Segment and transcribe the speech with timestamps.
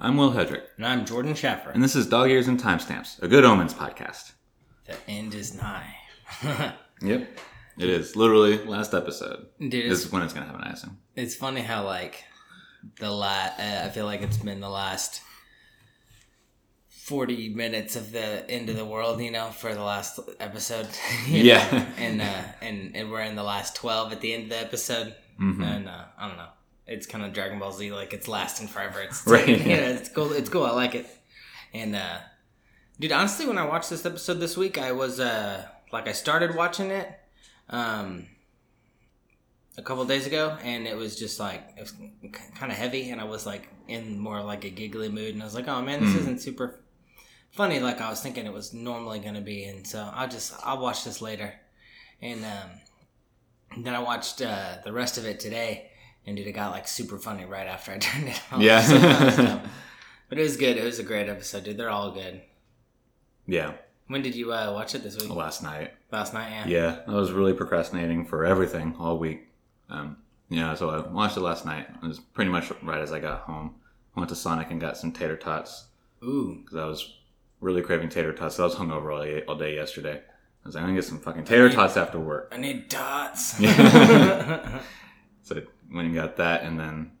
[0.00, 1.70] I'm Will Hedrick, And I'm Jordan Schaffer.
[1.70, 4.32] and this is Dog Ears and Timestamps, a Good Omens podcast.
[4.86, 5.94] The end is nigh.
[7.02, 7.28] Yep,
[7.78, 9.46] it is literally last episode.
[9.58, 10.98] Dude, This is when it's gonna happen, I assume.
[11.16, 12.24] it's funny how, like,
[12.98, 15.22] the last, uh, I feel like it's been the last
[16.90, 20.88] 40 minutes of the end of the world, you know, for the last episode.
[21.26, 21.66] Yeah.
[21.72, 21.86] know?
[21.96, 25.14] And, uh, and, and we're in the last 12 at the end of the episode.
[25.40, 25.64] Mhm.
[25.64, 26.48] And, uh, I don't know.
[26.90, 29.00] It's kind of Dragon Ball Z, like, it's lasting forever.
[29.00, 29.88] It's, Right, yeah, yeah.
[29.90, 30.32] it's cool.
[30.32, 30.64] It's cool.
[30.64, 31.06] I like it.
[31.72, 32.18] And, uh,
[32.98, 36.54] Dude, honestly, when I watched this episode this week, I was uh like I started
[36.54, 37.08] watching it
[37.70, 38.26] um
[39.78, 41.92] a couple days ago, and it was just like it was
[42.54, 45.46] kind of heavy, and I was like in more like a giggly mood, and I
[45.46, 46.18] was like, oh man, this Mm.
[46.20, 46.80] isn't super
[47.52, 50.78] funny like I was thinking it was normally gonna be, and so I'll just I'll
[50.82, 51.54] watch this later,
[52.20, 55.89] and um then I watched uh the rest of it today,
[56.26, 58.60] and dude, it got like super funny right after I turned it on.
[58.60, 58.80] Yeah.
[58.82, 59.60] So that was dope.
[60.28, 60.76] but it was good.
[60.76, 61.76] It was a great episode, dude.
[61.76, 62.40] They're all good.
[63.46, 63.72] Yeah,
[64.06, 65.28] When did you uh, watch it this week?
[65.34, 65.92] last night.
[66.12, 66.66] Last night, yeah.
[66.68, 69.48] Yeah, I was really procrastinating for everything all week.
[69.88, 70.18] Um,
[70.48, 71.88] yeah, so I watched it last night.
[72.02, 73.74] It was pretty much right as I got home.
[74.16, 75.86] I went to Sonic and got some tater tots
[76.22, 76.60] Ooh.
[76.62, 77.18] because I was
[77.60, 78.60] really craving tater tots.
[78.60, 80.20] I was hungover all day, all day yesterday.
[80.20, 82.52] I was like, I'm gonna get some fucking tater tots after work.
[82.52, 83.58] I need dots.
[85.42, 85.62] So
[85.92, 87.12] went and got that, and then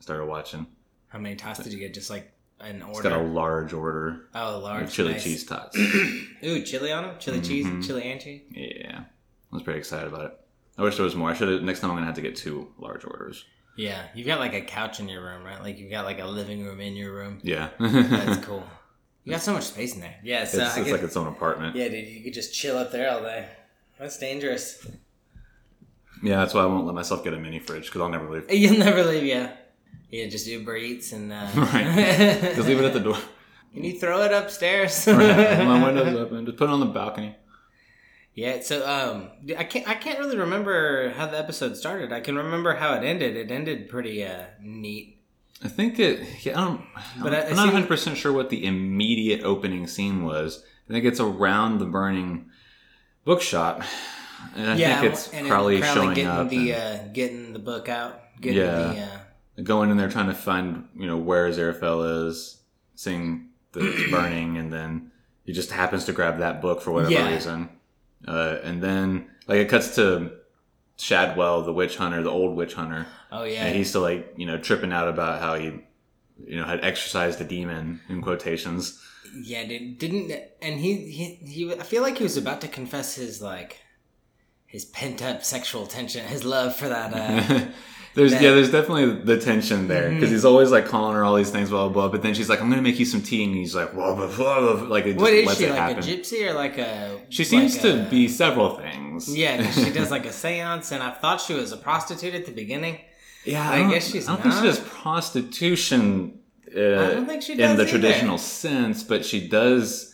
[0.00, 0.66] started watching.
[1.08, 1.94] How many tots did you get?
[1.94, 3.08] Just like an It's order.
[3.10, 5.24] got a large order oh, of large chili nice.
[5.24, 5.76] cheese tots.
[6.44, 7.16] Ooh, chili on them?
[7.18, 7.46] Chili Mhm.
[7.46, 7.86] cheese?
[7.86, 8.42] Chili and cheese?
[8.50, 10.40] yeah, I was pretty excited about it.
[10.78, 11.30] I wish there was more.
[11.30, 11.62] I should have.
[11.62, 13.44] Next time, I'm gonna have to get two large orders.
[13.76, 14.02] Yeah.
[14.14, 15.60] You've got like a couch in your room, right?
[15.60, 17.40] Like you've got like a living room in your room.
[17.42, 18.64] Yeah, That's cool.
[19.26, 20.16] You got so much space in there.
[20.22, 21.74] Yeah, so it's, it's could- like its own apartment.
[21.76, 23.48] yeah, dude, you could just chill up there all day.
[23.98, 24.86] That's dangerous.
[26.24, 28.50] Yeah, that's why I won't let myself get a mini fridge because I'll never leave.
[28.50, 29.52] You'll never leave, yeah.
[30.10, 32.40] Yeah, just Uber Eats and uh, Right.
[32.56, 33.18] Just leave it at the door.
[33.72, 35.06] Can you throw it upstairs?
[35.08, 36.46] My window's open.
[36.46, 37.34] Just put it on the balcony.
[38.34, 42.12] Yeah, so um, I can't I can't really remember how the episode started.
[42.12, 43.36] I can remember how it ended.
[43.36, 45.20] It ended pretty uh, neat.
[45.62, 46.44] I think it.
[46.44, 46.80] Yeah, I don't.
[47.22, 50.64] But I- I'm not 100 percent sure what the immediate opening scene was.
[50.88, 52.50] I think it's around the burning
[53.24, 53.82] bookshop,
[54.56, 56.48] and I yeah, think it's and it- probably showing getting up.
[56.48, 58.20] the and uh, getting the book out.
[58.40, 58.92] Getting Yeah.
[59.56, 62.58] the, uh, going in there trying to find you know where Aziraphale is,
[62.94, 65.10] seeing that it's burning, and then
[65.44, 67.32] he just happens to grab that book for whatever Yeah.
[67.32, 67.68] reason,
[68.26, 70.32] uh, and then like it cuts to
[70.96, 74.46] Shadwell, the witch hunter, the old witch hunter, oh yeah, and he's still like you
[74.46, 75.66] know tripping out about how he
[76.46, 79.00] you know had exercised a demon in quotations.
[79.34, 80.30] yeah, dude, didn't
[80.62, 83.78] and he, he he I feel like he was about to confess his like
[84.74, 87.08] his pent up sexual tension, his love for that.
[87.14, 87.66] Uh,
[88.16, 90.32] there's that- yeah, there's definitely the tension there because Mhm.
[90.32, 92.08] he's always like calling her all these things, blah blah blah.
[92.14, 94.26] But then she's like, "I'm gonna make you some tea," and he's like, "Blah blah
[94.26, 94.82] blah,", blah.
[94.94, 95.98] like it just what is lets she it like happen.
[95.98, 97.20] a gypsy or like a?
[97.28, 99.20] She seems like to a- be several things.
[99.44, 102.52] Yeah, she does like a séance, and I thought she was a prostitute at the
[102.62, 102.98] beginning.
[103.44, 103.70] yeah.
[103.70, 106.38] I don't- guess she's I don't think she does prostitution.
[106.76, 107.90] Uh, I don't think she does in the either.
[107.98, 110.12] traditional sense, but she does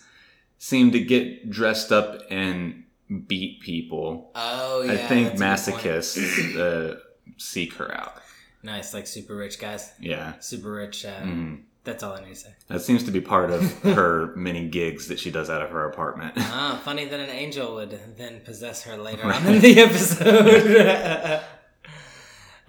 [0.59, 2.85] seem to get dressed up and
[3.27, 4.31] beat people.
[4.35, 5.87] Oh yeah, I think that's a good point.
[5.95, 6.97] masochists uh,
[7.37, 8.15] seek her out.
[8.63, 10.39] Nice, like super rich guys, Yeah.
[10.41, 11.05] super rich.
[11.05, 11.63] Uh, Mhm.
[11.83, 12.51] That's all I need to say.
[12.69, 15.89] That seems to be part of her many gigs that she does out of her
[15.89, 16.35] apartment.
[16.37, 19.41] Ah, funny that an angel would then possess her later Right.
[19.41, 21.41] on in the episode.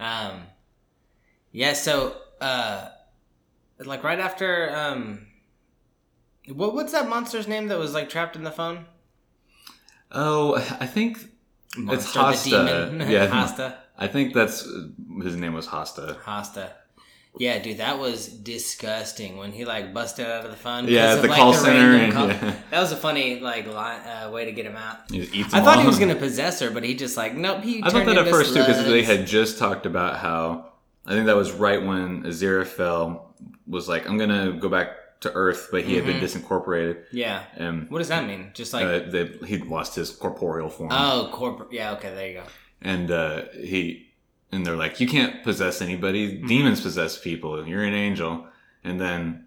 [0.00, 0.44] um,
[1.52, 1.74] yeah.
[1.74, 2.88] So, uh,
[3.84, 5.26] like right after, um,
[6.48, 8.86] what what's that monster's name that was like trapped in the phone?
[10.12, 11.18] Oh, I think
[11.76, 12.50] Monster, Hastur.
[12.66, 13.10] The demon.
[13.10, 13.28] Yeah.
[13.28, 13.74] Hastur.
[13.98, 14.66] I think that's
[15.22, 16.16] his name was Hastur.
[16.22, 16.70] Hastur.
[17.38, 20.86] Yeah, dude, that was disgusting when he like busted out of the phone.
[20.86, 22.54] Yeah, of, the like, call center and- call- yeah.
[22.70, 24.98] That was a funny like line, uh, way to get him out.
[25.12, 27.62] I thought he was gonna possess her, but he just like nope.
[27.62, 30.72] He I thought that at first too because they had just talked about how
[31.06, 33.22] I think that was right when Aziraphale
[33.66, 34.88] was like, "I'm gonna go back
[35.22, 37.42] to Earth," but he had been disincorporated, Yeah.
[37.56, 38.50] and What does that mean?
[38.54, 41.72] Just like uh, they, he lost his corporeal form, oh, corporate.
[41.72, 41.92] Yeah.
[41.92, 42.14] Okay.
[42.14, 42.44] There you go.
[42.80, 44.08] and uh, he
[44.52, 46.36] and they're like, "You can't possess anybody.
[46.36, 46.46] Mm-hmm.
[46.46, 47.66] Demons possess people.
[47.66, 48.46] You're an angel."
[48.84, 49.46] And then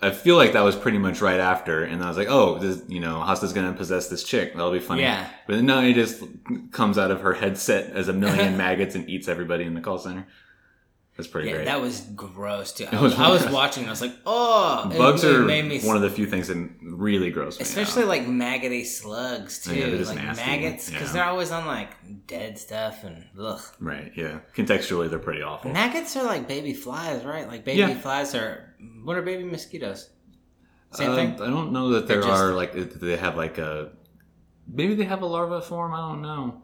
[0.00, 2.82] I feel like that was pretty much right after, and I was like, "Oh, this,
[2.88, 4.52] you know, Hastur's gonna possess this chick.
[4.54, 5.28] That'll be funny." Yeah.
[5.46, 6.22] But no, he just
[6.72, 9.98] comes out of her headset as a million maggots and eats everybody in the call
[9.98, 10.26] center.
[11.16, 11.64] That's pretty Yeah, great.
[11.66, 12.86] that was gross too.
[12.90, 13.86] I was, I was watching.
[13.86, 16.56] I was like, oh, Bugs it are made me one of the few things that
[16.80, 18.08] really gross me Especially out.
[18.08, 21.12] like maggoty slugs too, Yeah, they're just like nasty, maggots, because yeah.
[21.12, 21.90] they're always on like
[22.26, 23.60] dead stuff and ugh.
[23.78, 24.10] right.
[24.16, 25.70] Yeah, contextually they're pretty awful.
[25.70, 27.46] Maggots are like baby flies, right?
[27.46, 27.94] Like baby Yeah.
[27.98, 28.74] flies are
[29.04, 30.08] what are baby mosquitoes?
[30.92, 31.32] Same Uh, thing.
[31.42, 33.92] I don't know that there They're just- like they have like a
[34.66, 35.92] maybe they have a larva form.
[35.92, 36.62] I don't know.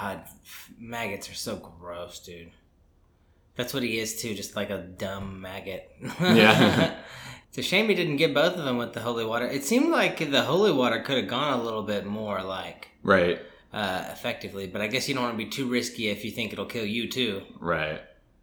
[0.00, 0.22] God,
[0.78, 2.50] maggots are so gross, dude.
[3.56, 5.90] That's what he is too, just like a dumb maggot.
[6.20, 6.94] Yeah.
[7.48, 9.46] it's a shame he didn't get both of them with the holy water.
[9.46, 13.40] It seemed like the holy water could have gone a little bit more like Right.
[13.72, 16.52] uh, effectively, but I guess you don't want to be too risky if you think
[16.52, 17.42] it'll kill you too.
[17.58, 18.00] Right.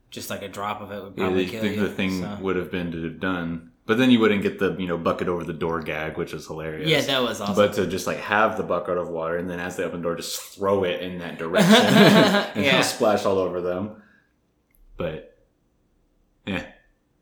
[0.09, 1.81] Just like a drop of it would Yeah, probably they kill think you.
[1.81, 2.37] the thing so.
[2.41, 5.27] would have been to have done, but then you wouldn't get the you know bucket
[5.27, 6.87] over the door gag, which is hilarious.
[6.89, 7.55] Yeah, that was awesome.
[7.55, 10.03] But to just like have the bucket of water and then as they open the
[10.03, 11.71] door, just throw it in that direction
[12.55, 12.81] and Yeah.
[12.81, 14.02] splash all over them.
[15.03, 15.35] But
[16.45, 16.65] yeah,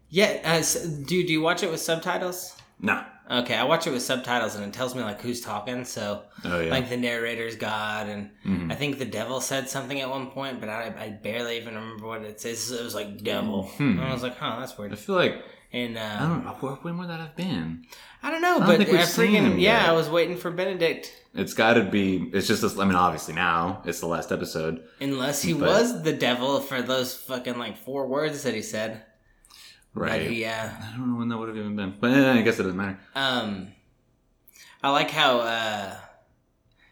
[0.09, 0.61] yeah, uh,
[1.07, 2.55] do do you watch it with subtitles?
[2.79, 3.03] no.
[3.29, 5.85] Okay, I watch it with subtitles and it tells me like who's talking.
[5.85, 6.69] So Oh yeah.
[6.69, 8.69] like the narrator's God, and Mhm.
[8.71, 12.07] I think the devil said something at one point, but I, I barely even remember
[12.07, 12.69] what it says.
[12.71, 13.91] It was like devil, Hmm.
[13.99, 14.91] and I was like, huh, that's weird.
[14.91, 15.41] I feel like
[15.73, 17.85] And uh, I don't know where, when would that have been.
[18.21, 19.89] I don't know, don't but think we've I seen freaking yeah.
[19.89, 21.13] I was waiting for Benedict.
[21.33, 22.29] It's got to be.
[22.33, 22.61] It's just.
[22.61, 24.83] This, I mean, obviously now it's the last episode.
[24.99, 29.03] Unless he But- was the devil for those fucking like four words that he said.
[29.93, 30.27] Right.
[30.27, 32.59] But uh, I don't know when that would have even been, but eh, I guess
[32.59, 32.99] it doesn't matter.
[33.15, 33.69] Um,
[34.83, 35.95] I like how uh,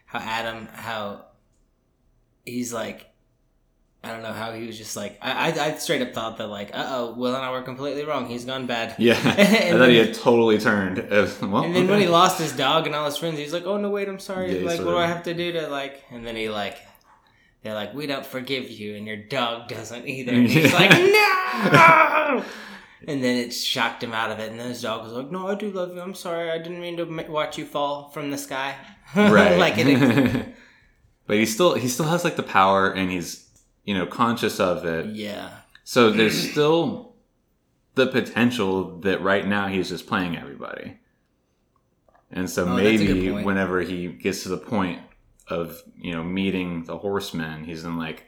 [0.06, 1.26] how Adam how
[2.46, 3.09] he's like.
[4.02, 6.46] I don't know how he was just like I I, I straight up thought that
[6.46, 8.26] like uh oh Will and I were completely wrong.
[8.26, 8.94] He's gone bad.
[8.98, 10.98] Yeah, I And thought he had totally turned.
[11.00, 13.66] Uh, well, and then when he lost his dog and all his friends he's like
[13.66, 14.58] oh no wait I'm sorry.
[14.58, 16.78] Yeah, like what do I have to do to like and then he like
[17.62, 20.32] they're like we don't forgive you and your dog doesn't either.
[20.32, 22.44] And he's like no!
[23.06, 24.50] And then it shocked him out of it.
[24.50, 26.00] And then his dog was like no I do love you.
[26.00, 26.50] I'm sorry.
[26.50, 28.76] I didn't mean to watch you fall from the sky.
[29.14, 30.54] Right, like it
[31.30, 33.46] but he still he still has like the power, and he's
[33.84, 35.06] you know conscious of it.
[35.06, 35.50] yeah
[35.84, 37.14] So there's still
[37.94, 40.98] the potential that right now he's just playing everybody,
[42.30, 45.00] and so Oh, that's a good maybe whenever he gets to the point
[45.48, 48.24] of you know meeting the horsemen, he's in like,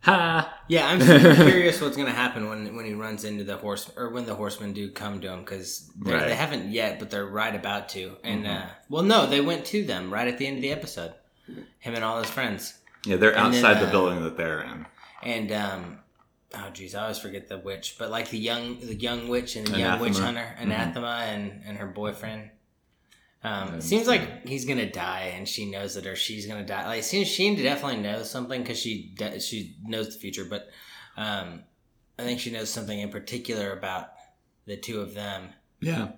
[0.00, 1.00] ha, Yeah, I'm
[1.34, 4.72] curious what's gonna happen when when he runs into the horse or when the horsemen
[4.72, 6.14] do come to him because Right.
[6.14, 6.28] Mm-hmm.
[6.28, 8.16] they haven't yet, but they're right about to.
[8.22, 11.12] And uh, well, no, they went to them right at the end of the episode.
[11.80, 14.60] Him and all his friends, yeah, they're And then, outside the uh, building that they're
[14.62, 14.86] in.
[15.22, 15.98] and um,
[16.54, 19.66] oh geez, I always forget the witch, but like the young the young witch and
[19.66, 20.62] the young witch hunter, Mhm.
[20.62, 22.50] anathema, and and her boyfriend.
[23.44, 26.86] Um, it seems like he's gonna die, and she knows it, or she's gonna die.
[26.86, 30.44] Like, seems she definitely knows something because she de- she knows the future.
[30.44, 30.68] But
[31.16, 31.62] um,
[32.18, 34.08] I think she knows something in particular about
[34.66, 35.50] the two of them
[35.80, 36.08] Yeah,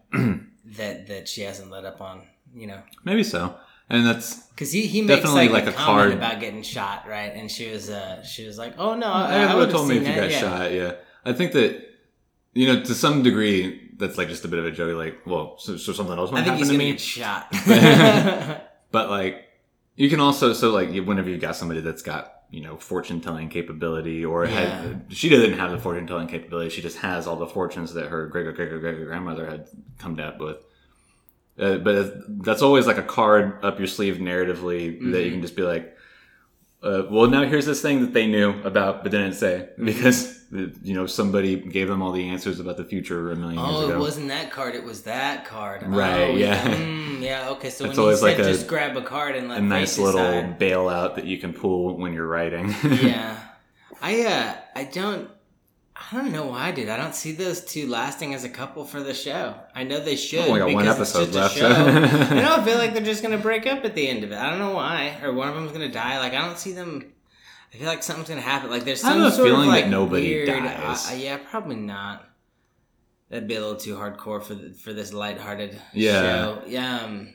[0.77, 2.23] that that she hasn't let up on.
[2.55, 3.55] You know, maybe so,
[3.91, 6.13] and that's because he he makes Definitely like, like a, a card.
[6.13, 7.33] about getting shot, right?
[7.35, 9.77] And she was uh she was like, oh no, I, I, I would would have
[9.77, 10.39] told me if you got yeah.
[10.39, 10.73] shot.
[10.73, 10.95] Yeah,
[11.25, 11.83] I think that
[12.55, 14.97] you know to some degree that's like just a bit of a joke.
[14.97, 16.91] Like, well, so, so something else might I think happen he's to me.
[16.93, 18.67] get shot.
[18.93, 19.45] But like,
[19.95, 23.49] you can also so like whenever you've got somebody that's got you know fortune telling
[23.49, 24.83] capability, or Yeah.
[24.83, 26.71] had, she doesn't have the fortune telling capability.
[26.71, 30.19] She just has all the fortunes that her great great great great grandmother had come
[30.19, 30.57] up with.
[31.61, 35.15] Uh, but that's always like a card up your sleeve narratively that Mm-hmm.
[35.25, 35.97] you can just be like,
[36.83, 39.85] uh, well, now here's this thing that they knew about but didn't say Mm-hmm.
[39.85, 40.39] because
[40.83, 43.93] you know somebody gave them all the answers about the future a million years ago.
[43.93, 44.75] Oh, it wasn't that card.
[44.75, 45.83] It was that card.
[45.87, 46.75] Right, Oh, yeah.
[46.75, 47.51] Mm, yeah.
[47.51, 47.71] Okay.
[47.71, 49.99] So It's when always said like a- just grab a card and let a nice
[49.99, 50.59] little decide.
[50.59, 52.75] bailout that you can pull when you're writing.
[52.85, 53.39] yeah.
[54.03, 55.31] I uh I don't
[56.13, 56.89] I don't know why, dude.
[56.89, 59.55] I don't see those two lasting as a couple for the show.
[59.75, 60.49] I know they should.
[60.49, 61.57] Oh, we got one episode left.
[61.57, 61.69] show.
[61.71, 64.37] I don't feel like they're just gonna break up at the end of it.
[64.39, 66.19] I don't know why, or one of them's gonna die.
[66.19, 67.13] Like I don't see them.
[67.73, 68.71] I feel like something's gonna happen.
[68.71, 70.49] Like there's I some sort feeling of that like nobody weird.
[70.49, 71.11] dies.
[71.11, 72.27] Uh, yeah, probably not.
[73.29, 76.21] That'd be a little too hardcore for the, for this lighthearted Yeah.
[76.23, 76.63] show.
[76.67, 77.01] Yeah.
[77.05, 77.35] Um,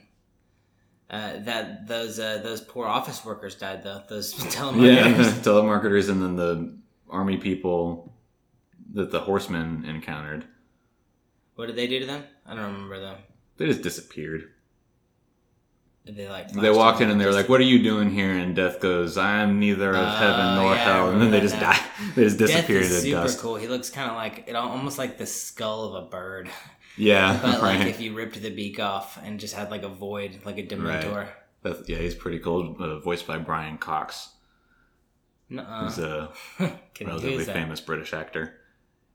[1.08, 4.02] uh, that those uh, those poor office workers died though.
[4.08, 4.94] Those telemarketers.
[4.96, 6.76] yeah, telemarketers and then the
[7.08, 8.12] army people
[8.96, 10.44] that the horsemen encountered.
[11.54, 12.24] what did they do to them?
[12.44, 13.16] I don't remember them.
[13.56, 14.50] They just disappeared.
[16.04, 16.52] Did they like?
[16.52, 19.16] They walked in and they were like, "What are you doing here?" And Death goes,
[19.16, 21.78] "I am neither of Oh, heaven nor yeah, hell." And then they just die.
[22.14, 23.40] They just Death disappeared is into super dust.
[23.40, 23.56] cool.
[23.56, 26.48] He looks kind of like it, almost like the skull of a bird,
[26.96, 30.40] Yeah, but like if you ripped the beak off and just had like a void,
[30.44, 31.28] like a Dementor.
[31.62, 32.76] That's- yeah, he's pretty cool.
[32.78, 34.28] Uh, voiced by Brian Cox,
[35.50, 35.84] Nuh-uh.
[35.84, 36.32] who's a
[37.00, 38.54] relatively famous British actor.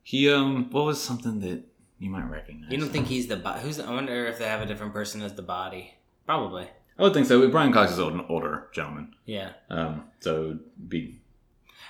[0.03, 1.63] He um, what was something that
[1.99, 2.71] you might recognize?
[2.71, 3.77] You don't think he's the bo- who's?
[3.77, 5.93] The, I wonder if they have a different person as the body.
[6.25, 6.67] Probably.
[6.99, 7.47] I would think so.
[7.49, 9.53] Brian Cox is an older gentleman, Yeah.
[9.69, 11.19] um, so be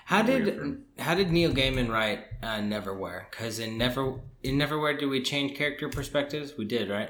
[0.06, 3.25] How did for how did Neil Gaiman write uh, Neverwhere?
[3.30, 6.53] Because in Never in Neverwhere, did we change character perspectives?
[6.58, 7.10] We did, right?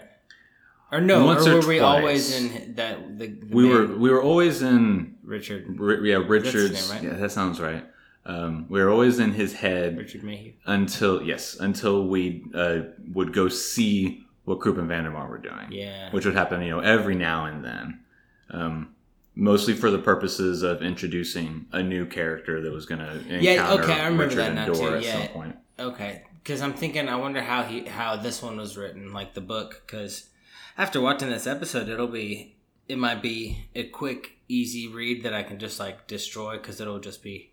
[0.91, 1.25] Or no?
[1.25, 4.62] Once or or were we always in that the, the we were we were always
[4.62, 7.03] in Richard Ri- yeah Richard's name, right?
[7.12, 7.86] yeah that sounds right.
[8.25, 10.53] Um, we were always in his head Richard Mayhew?
[10.65, 12.81] until yes until we uh,
[13.13, 16.11] would go see what Croup and Vandemar were doing, Yeah.
[16.11, 17.99] which would happen you know every now and then,
[18.51, 18.95] um,
[19.35, 23.73] mostly for the purposes of introducing a new character that was going to encounter Yeah,
[23.73, 25.11] okay, I remember Richard that and now, Door too, at yeah.
[25.19, 25.55] some point.
[25.79, 29.41] Okay, because I'm thinking, I wonder how he how this one was written, like the
[29.41, 29.81] book.
[29.85, 30.29] Because
[30.77, 32.55] after watching this episode, it'll be
[32.87, 36.99] it might be a quick, easy read that I can just like destroy because it'll
[36.99, 37.50] just be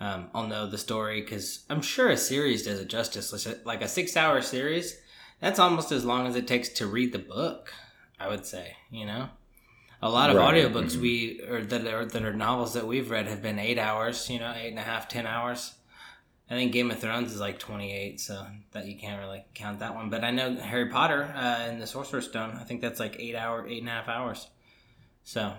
[0.00, 3.32] um, I'll know the story because I'm sure a series does it justice.
[3.64, 4.98] Like- a six hour series,
[5.40, 7.72] that's almost as long as it takes to read the book.
[8.20, 9.28] I would say, you know.
[10.00, 11.00] A lot of Right, audiobooks mhm.
[11.00, 14.38] we or that are that are novels that we've read have been eight hours, you
[14.38, 15.74] know, eight and a half, ten hours.
[16.50, 19.94] I think Game of Thrones is like 28, so that you can't really count that
[19.94, 20.08] one.
[20.08, 23.34] But I know Harry Potter uh, and the Sorcerer's Stone, I think that's like eight
[23.34, 24.48] hour, eight and a half hours.
[25.24, 25.52] So,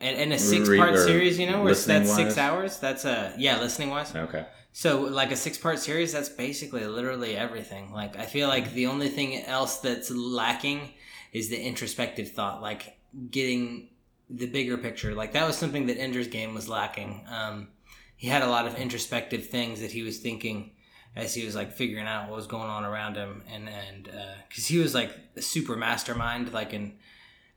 [0.00, 2.78] and, and a six part series, you know, where that's six hours.
[2.78, 4.14] That's a yeah, listening wise.
[4.14, 4.46] Okay.
[4.72, 7.92] So like a six part series, that's basically literally everything.
[7.92, 10.90] Like I feel like the only thing else that's lacking
[11.32, 12.96] is the introspective thought, like
[13.30, 13.88] getting
[14.28, 15.14] the bigger picture.
[15.14, 17.26] Like that was something that Ender's Game was lacking.
[17.30, 17.68] Um,
[18.16, 20.72] he had a lot of introspective things that he was thinking
[21.16, 24.08] as he was like figuring out what was going on around him, and and
[24.48, 26.94] because he was like a super mastermind, like in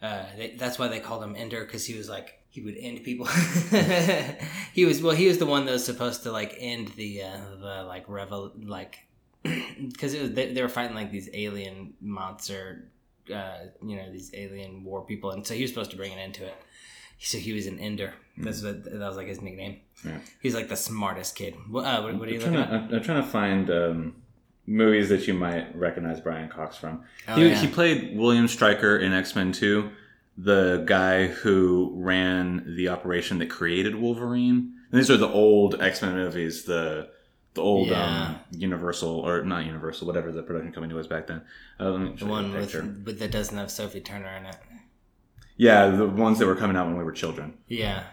[0.04, 3.04] uh, they, that's why they called him Ender because he was like he would end
[3.04, 3.26] people.
[4.74, 7.40] he was well, he was the one that was supposed to like end the uh,
[7.60, 9.00] the like revel like
[9.44, 12.90] because they, they were fighting like these alien monster,
[13.34, 16.20] uh, you know, these alien war people, and so he was supposed to bring an
[16.20, 16.56] end to it.
[17.20, 18.14] So he was an Ender.
[18.38, 19.80] That's what that was like his nickname.
[20.06, 20.18] Yeah.
[20.42, 21.56] He's like the smartest kid.
[21.70, 22.82] What, uh, what, what are you I'm looking to, at?
[22.82, 24.16] I'm, I'm trying to find um,
[24.66, 27.04] movies that you might recognize Brian Cox from.
[27.28, 27.56] Oh, he, yeah.
[27.56, 29.90] he played William Stryker in X Men 2,
[30.38, 34.74] the guy who ran the operation that created Wolverine.
[34.92, 37.10] And these are the old X Men movies, the
[37.56, 38.26] the old Yeah.
[38.30, 41.42] um, Universal or not Universal, whatever the production company was back then.
[41.80, 42.82] Uh, The one with, picture.
[42.82, 44.56] that doesn't have Sophie Turner in it.
[45.56, 47.54] yeah, the ones that were coming out when we were children.
[47.68, 48.06] Yeah.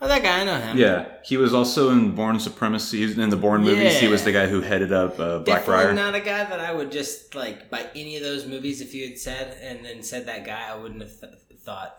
[0.00, 0.78] Oh, that guy, I know him.
[0.78, 3.02] Yeah, he was also in Bourne Supremacy.
[3.20, 5.94] In the Bourne movies, he was the guy who headed up uh, Definitely Blackbriar.
[5.94, 8.80] not a guy that I would just like by any of those movies.
[8.80, 11.32] If you had said and then said that guy, I wouldn't have th-
[11.64, 11.96] thought.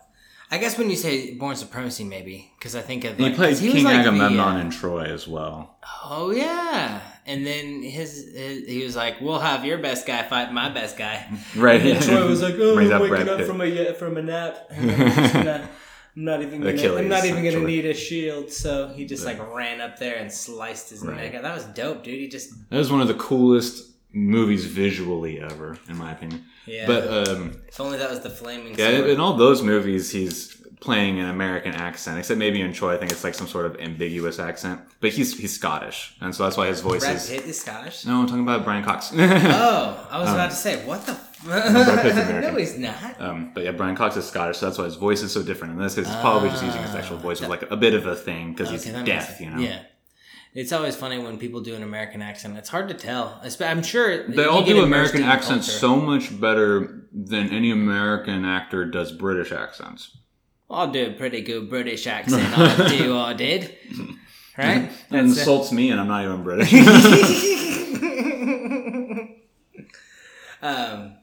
[0.52, 3.50] I guess when you say Bourne Supremacy, maybe because I think of He like, played
[3.56, 5.78] 'cause was King like the, Agamemnon uh, in Troy as well.
[6.06, 10.52] Oh yeah, and then his, his he was like, "We'll have your best guy fight
[10.54, 11.82] my best guy." Right.
[11.86, 14.72] And Troy was like, "Oh, I'm waking Brad up from a from a nap.
[16.28, 18.52] I'm, just gonna, I'm not even gonna, Achilles, I'm not even gonna need a shield."
[18.52, 21.18] So he just like ran up there and sliced his Right.
[21.18, 21.36] neck.
[21.36, 21.44] out.
[21.44, 22.20] That was dope, dude.
[22.20, 26.44] He just That was one of the coolest movies visually ever, in my opinion.
[26.66, 26.88] yeah.
[26.88, 29.10] But um, if only that was the flaming yeah, sword.
[29.12, 33.12] in all those movies, he's playing an American accent, except maybe in Troy, I think
[33.12, 34.80] it's like some sort of ambiguous accent.
[35.02, 37.30] But he's he's Scottish, and so that's why his voice Brad is.
[37.30, 38.06] Pitt is Scottish.
[38.06, 39.12] No, I'm talking about Brian Cox.
[39.16, 41.20] Oh, I was about to say, what the?
[41.42, 42.42] F- Brad Pitt's American.
[42.54, 43.22] no, he's not.
[43.22, 45.74] Um, but yeah, Brian Cox is Scottish, so that's why his voice is so different.
[45.74, 48.16] And this is probably just using his actual voice as like a bit of a
[48.16, 48.90] thing because he's Ah.
[48.90, 49.60] Okay, that makes deaf, you know.
[49.60, 49.84] Yeah.
[50.56, 52.58] It's always funny when people do an American accent.
[52.58, 53.40] It's hard to tell.
[53.62, 59.12] I'm sure They all do American accents so much better than any American actor does
[59.12, 60.18] British accents.
[60.70, 62.58] I'll do a pretty good British accent.
[62.58, 63.16] I'll do.
[63.32, 63.76] I did.
[64.58, 64.90] Right?
[65.12, 65.16] It.
[65.18, 66.74] insults me, and I'm not even British.
[70.62, 71.16] um,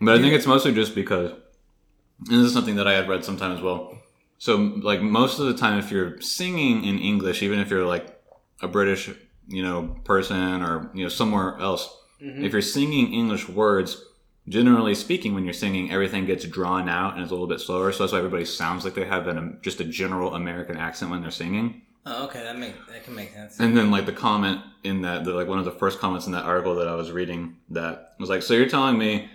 [0.00, 3.24] but I think it's mostly just because, and this is something that I had read
[3.24, 3.98] sometime as well.
[4.38, 8.20] So, like most of the time, if you're singing in English, even if you're like
[8.60, 9.10] a British,
[9.48, 11.88] you know, person or you know somewhere else,
[12.22, 12.44] Mm-hmm.
[12.44, 14.02] if you're singing English words,
[14.48, 17.92] generally speaking, when you're singing, everything gets drawn out and it's a little bit slower.
[17.92, 21.20] So that's why everybody sounds like they have an, just a general American accent when
[21.20, 21.82] they're singing.
[22.06, 23.58] oh, okay, that make that can make sense.
[23.58, 26.32] And then like the comment in that, the, like one of the first comments in
[26.32, 29.28] that article that I was reading that was like, so you're telling me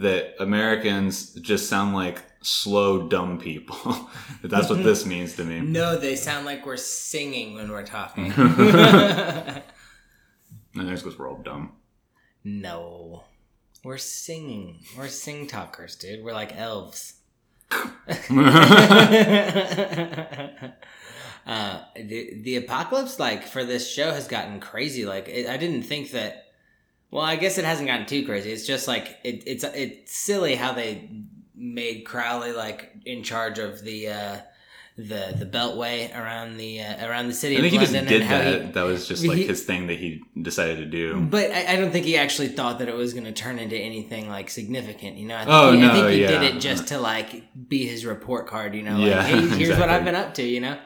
[0.00, 4.10] that Americans just sound like slow, dumb people.
[4.42, 5.60] That's what this means to me.
[5.60, 8.32] No, they sound like we're singing when we're talking.
[10.74, 11.72] And there's because we're all dumb.
[12.44, 13.24] no,
[13.84, 14.78] we're singing.
[14.96, 16.24] We're sing talkers, dude.
[16.24, 17.14] We're like elves.
[21.46, 25.04] uh, the, the apocalypse, like for this show, has gotten crazy.
[25.04, 26.46] Like it, I didn't think that.
[27.12, 28.50] Well, I guess it hasn't gotten too crazy.
[28.50, 31.10] It's just like it, it's it's silly how they
[31.54, 34.36] made Crowley like in charge of the uh,
[34.96, 38.22] the the beltway around the uh, around the city I think of he just did
[38.22, 38.62] that.
[38.64, 38.72] he.
[38.72, 41.20] that was just like he- his thing that he decided to do.
[41.20, 43.76] But I, I don't think he actually thought that it was going to turn into
[43.76, 45.16] anything like significant.
[45.18, 46.28] You know, I think, Oh, he, I think he yeah.
[46.28, 48.74] did it just to like be his report card.
[48.74, 49.90] You know, like Yeah, hey, here's what.
[49.90, 50.42] I've been up to.
[50.42, 50.78] You know,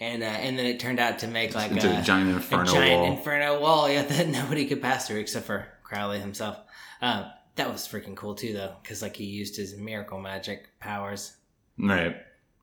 [0.00, 2.64] and uh, and then it turned out to make like a, a giant a inferno
[2.64, 3.12] giant wall.
[3.12, 6.58] inferno wall, yeah, that nobody could pass through except for Crowley himself.
[7.00, 11.36] Uh, that was freaking cool too, though, because like he used his miracle magic powers.
[11.78, 12.16] right.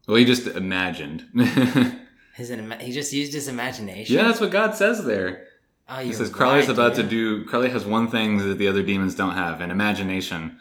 [0.08, 1.25] Well, he just imagined.
[2.36, 4.16] His he just used his imagination.
[4.16, 5.46] yeah, that's what God says there.
[5.88, 7.46] oh, He says Crowley's right, about to do.
[7.46, 10.58] Crowley has one thing that the other demons don't have: an imagination.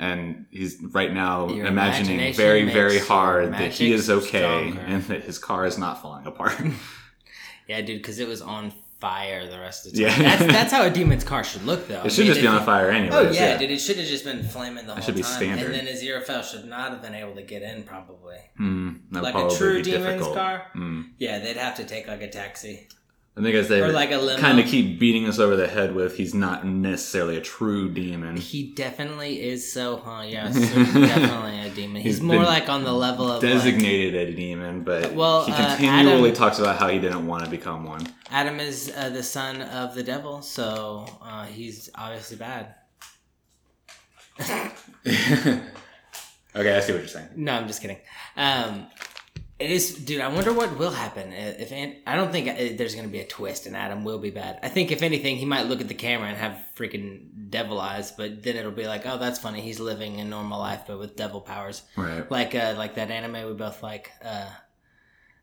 [0.00, 4.80] And he's right now Your imagining very, very hard that he is okay stronger.
[4.80, 6.54] and that his car is not falling apart.
[7.68, 10.20] Yeah, dude, because it was on fire the rest of the time.
[10.22, 10.36] Yeah.
[10.36, 12.02] that's, that's how a demon's car should look, though.
[12.02, 13.14] it should just be on fire anyway.
[13.16, 13.70] Oh yeah, dude!
[13.70, 15.72] It should have just been flaming the whole should be time, standard.
[15.74, 18.38] and then Aziraphale should not have been able to get in, probably.
[18.58, 20.34] Mm, like a true demon's difficult.
[20.34, 20.66] car.
[20.74, 21.10] Mm.
[21.18, 22.88] Yeah, they'd have to take like a taxi
[23.40, 25.94] I think as they or like a kind of keep beating us over the head
[25.94, 28.36] with, he's not necessarily a true demon.
[28.36, 30.24] He definitely is so, huh?
[30.26, 32.02] Yeah, so definitely a demon.
[32.02, 35.52] He's, He's more like on the level of like, Designated a demon, but Well, he
[35.52, 38.06] uh, continually Adam- talks about how he didn't want to become one.
[38.30, 42.74] Adam is uh, the son of the devil, so uh, he's obviously bad.
[44.38, 45.62] okay,
[46.76, 47.28] I see what you're saying.
[47.36, 48.00] No, I'm just kidding.
[48.36, 48.86] Um,
[49.60, 50.20] it is, dude.
[50.20, 53.20] I wonder what will happen if Ant- I don't think uh, there's going to be
[53.20, 54.58] a twist and Adam will be bad.
[54.62, 58.10] I think if anything, he might look at the camera and have freaking devil eyes,
[58.10, 59.60] but then it'll be like, oh, that's funny.
[59.60, 62.28] He's living a normal life, but with devil powers, Right.
[62.30, 64.10] like uh, like that anime we both like.
[64.24, 64.46] Uh,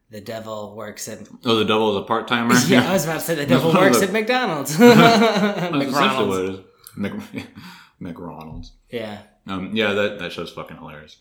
[0.09, 1.27] the devil works at.
[1.43, 2.55] Oh, the devil is a part timer.
[2.67, 4.79] Yeah, I was about to say the devil works at McDonald's.
[4.79, 6.27] McDonald's.
[6.29, 6.59] what it is.
[6.95, 7.45] Mc,
[8.01, 8.71] McRonald's.
[8.89, 11.17] Yeah, Um, yeah, that that show's fucking hilarious.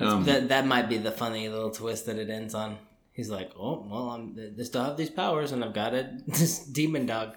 [0.00, 2.78] Um, that that might be the funny little twist that it ends on.
[3.12, 6.58] He's like, oh well, I'm I still have these powers, and I've got a this
[6.66, 7.36] demon dog.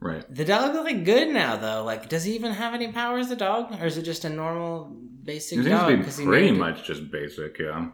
[0.00, 0.22] right.
[0.34, 1.82] The dog looks like good now, though.
[1.84, 3.28] Like, does he even have any powers?
[3.28, 5.90] The dog, or is it just a normal basic It seems dog?
[5.90, 7.88] to be 'Cause he pretty named it- much just basic, yeah.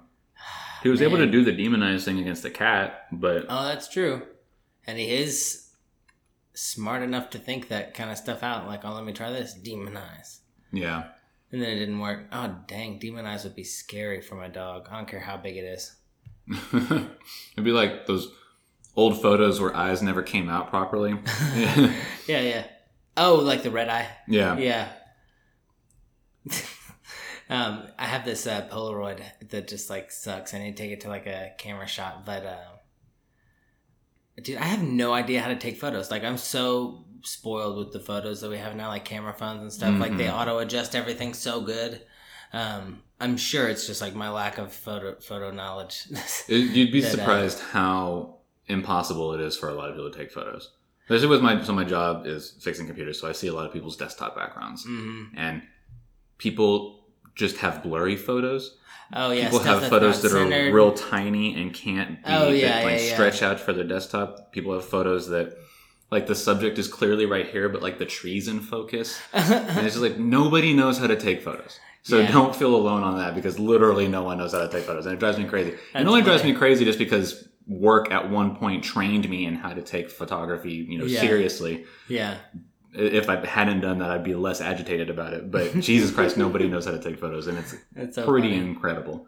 [0.83, 4.23] He was able to do the demonized thing against the cat, but Oh, that's true,
[4.87, 5.71] and he is
[6.55, 8.67] smart enough to think that kind of stuff out.
[8.67, 10.41] Like, oh, let me try this, demonize,
[10.73, 11.05] yeah.
[11.55, 12.27] And then it didn't work.
[12.33, 14.89] Oh, dang, demon eyes would be scary for my dog.
[14.91, 15.95] I don't care how big it is.
[16.73, 18.29] It'd be like those
[18.97, 21.13] old photos where eyes never came out properly.
[22.27, 22.41] yeah.
[22.41, 22.67] Yeah.
[23.17, 24.09] Oh, like the red eye.
[24.27, 24.59] yeah.
[24.59, 24.89] Yeah.
[27.49, 30.55] um, I have this uh, Polaroid that just like sucks.
[30.55, 32.59] I need to take it to like a camera shot, but uh,
[34.43, 36.11] dude, I have no idea how to take photos.
[36.11, 39.73] Like I'm so spoiled with the photos that we have now, like camera phones and
[39.73, 39.99] stuff.
[40.01, 40.35] Like they Mhm.
[40.41, 42.03] auto adjust everything so good.
[42.53, 46.07] Um, I'm sure it's just like my lack of photo photo knowledge.
[46.49, 50.17] You'd be That, uh, surprised how impossible it is for a lot of people to
[50.19, 50.71] take photos.
[51.05, 53.73] Especially with my so my job is fixing computers, so I see a lot of
[53.73, 55.63] people's desktop backgrounds, hmm and
[56.39, 57.04] people
[57.35, 58.77] just have blurry photos.
[59.13, 62.99] Oh yeah, people have photos that are real tiny and can't be Oh, that, like
[62.99, 63.15] yeah, yeah.
[63.15, 64.51] stretch out for their desktop.
[64.53, 65.57] People have photos that
[66.11, 69.21] like the subject is clearly right here, but like the trees in focus.
[69.33, 71.79] And it's just like nobody knows how to take photos.
[72.03, 72.31] So Yeah.
[72.33, 75.07] don't feel alone on that because literally no one knows how to take photos.
[75.07, 75.71] And it drives me crazy.
[75.71, 79.47] And it That's only drives me crazy just because work at one point trained me
[79.47, 81.21] in how to take photography, you know, Yeah.
[81.21, 81.85] seriously.
[82.09, 82.37] yeah.
[82.95, 85.51] If I hadn't done that, I'd be less agitated about it.
[85.51, 88.65] But Jesus Christ, nobody knows how to take photos, and it's That's so pretty funny.
[88.69, 89.27] incredible.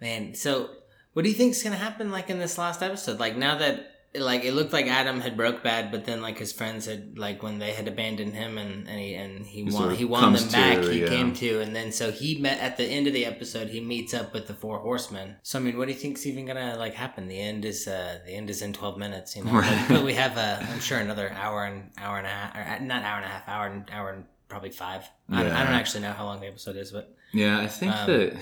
[0.00, 0.70] Man, so
[1.14, 3.18] what do you think is gonna happen like in this last episode?
[3.18, 6.52] Like now that like it looked like Adam had broke bad, but then like his
[6.52, 9.72] friends had like when they had abandoned him and, and he and he He won
[9.72, 10.80] sort of he won them back.
[10.82, 11.08] to, he yeah.
[11.08, 13.68] came to, and then so he met at the end of the episode.
[13.68, 15.36] He meets up with the four horsemen.
[15.42, 17.26] So I mean, what do you think's even gonna like happen?
[17.28, 19.52] The end is uh the end is in twelve minutes, you know.
[19.52, 19.84] Right.
[19.88, 22.84] But, but we have uh, I'm sure another hour and hour and a half, or
[22.84, 25.02] not hour and a half, hour and hour and probably five.
[25.30, 27.92] I, don't, I don't actually know how long the episode is, but Yeah, I think
[27.92, 28.36] Um, that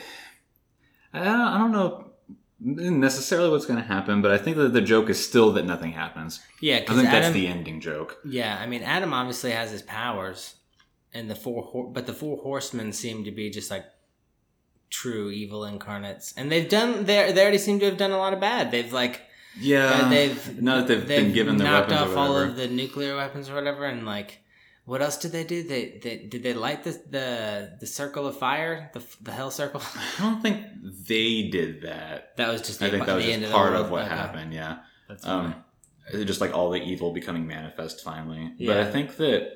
[1.14, 2.11] I don't, I don't know
[2.64, 5.92] necessarily what's going to happen, but I think that the joke is still that nothing
[5.92, 6.40] happens.
[6.60, 8.18] yeah, I think Adam, that's the ending joke.
[8.24, 10.54] Yeah, I mean, Adam obviously has his powers,
[11.12, 13.84] and the four, but the four horsemen seem to be just like
[14.90, 18.32] true evil incarnates, and they've done they they already seem to have done a lot
[18.32, 18.70] of bad.
[18.70, 19.22] They've like
[19.58, 22.68] Yeah, uh, they've now that they've, been given the knocked weapons off all of the
[22.68, 24.41] nuclear weapons or whatever, and like
[24.92, 25.62] What else did they do?
[25.62, 29.80] They, they did they light the the the circle of fire, the the hell circle?
[30.18, 30.66] I don't think
[31.08, 32.36] they did that.
[32.36, 34.14] That was just the, I think that was just part of what Okay.
[34.14, 34.52] happened.
[34.52, 34.80] Yeah.
[35.08, 35.26] That's.
[35.26, 35.54] Um,
[36.12, 38.52] just like all the evil becoming manifest finally.
[38.66, 39.48] But I think that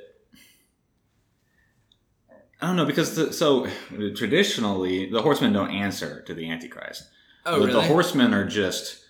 [2.62, 3.66] I don't know because the, so
[4.14, 7.02] traditionally the horsemen don't answer to the Antichrist.
[7.44, 7.72] oh, really?
[7.74, 9.04] the horsemen are just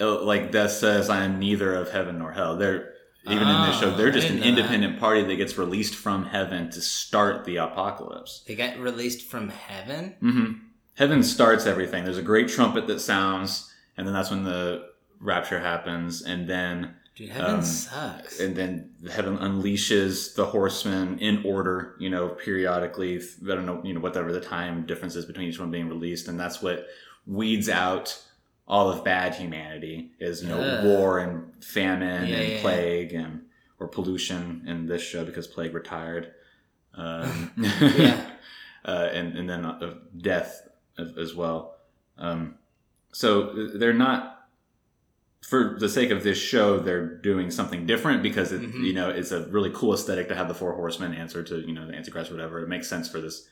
[0.00, 2.91] uh, like Death says, "I am neither of heaven nor hell." They're
[3.26, 4.60] even in this show, Oh, they're just an didn't that.
[4.62, 8.42] independent party that gets released from heaven to start the apocalypse.
[8.46, 10.14] they got released from heaven.
[10.20, 10.52] hmm
[10.94, 12.04] Heaven starts everything.
[12.04, 14.88] There's a great trumpet that sounds, and then that's when the
[15.20, 18.40] rapture happens, and then Dude, heaven Um, sucks.
[18.40, 23.20] and then heaven unleashes the horsemen in order, you know, periodically.
[23.44, 26.28] I don't know, you know, whatever the time difference is between each one being released,
[26.28, 26.86] and that's what
[27.26, 28.20] weeds out
[28.66, 30.84] all of bad humanity is you know Ugh.
[30.84, 32.60] war and famine Yeah, and yeah, yeah.
[32.62, 33.42] plague and
[33.80, 36.32] or pollution in this show because plague retired,
[36.94, 38.30] um, Yeah.
[38.84, 41.76] uh, and and then uh, death as, as well.
[42.18, 42.56] Um,
[43.12, 44.38] so they're not
[45.44, 48.84] for the sake of this show, they're doing something different because it, Mhm.
[48.86, 51.72] you know it's a really cool aesthetic to have the four horsemen answer to you
[51.74, 52.60] know the Antichrist, or whatever.
[52.62, 53.48] It makes sense for this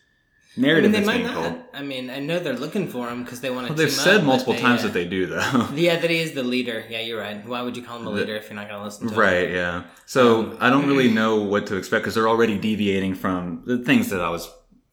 [0.56, 1.34] I narrative mean, they might not.
[1.34, 1.60] told.
[1.72, 3.72] I mean, I know they're looking for him because they want to.
[3.72, 5.68] Well, they've said multiple they, times uh, that they do, though.
[5.74, 6.84] Yeah, that he is the leader.
[6.88, 7.46] Yeah, you're right.
[7.46, 9.14] Why would you call him a The- leader if you're not going to listen to
[9.14, 9.20] him?
[9.20, 9.48] right?
[9.50, 9.84] Yeah.
[10.06, 13.78] So Um, I don't really know what to expect because they're already deviating from the
[13.78, 14.48] things that I was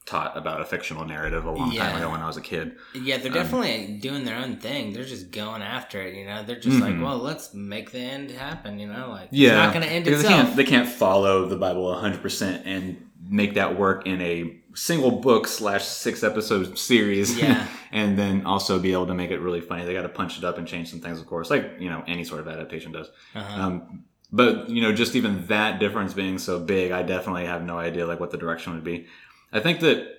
[0.06, 2.78] taught about a fictional narrative a long time ago when I was a kid.
[2.96, 4.94] Yeah, they're Um, definitely doing their own thing.
[4.94, 6.16] They're just going after it.
[6.16, 7.04] You know, they're just like, Mhm.
[7.04, 8.80] well, let's make the end happen.
[8.80, 11.46] You know, like Yeah, it's not going to end because they can't they can't follow
[11.50, 12.96] the Bible hundred percent and
[13.30, 17.38] make that work in a single book slash six episode series.
[17.38, 17.68] Yeah.
[17.92, 19.86] and then also be able to make it really funny.
[19.86, 22.04] They got to punch it up and change some things, of course, like you know
[22.08, 23.10] any sort of adaptation does.
[23.36, 23.62] Uh-huh.
[23.62, 27.78] Um, but you know, just even that difference being so big, I definitely have no
[27.78, 29.08] idea like what the direction would be.
[29.52, 30.16] I think that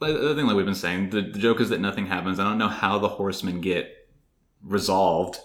[0.00, 2.40] the thing that we've been saying, the, the joke is that nothing happens.
[2.40, 4.08] I don't know how the horsemen get
[4.62, 5.38] resolved.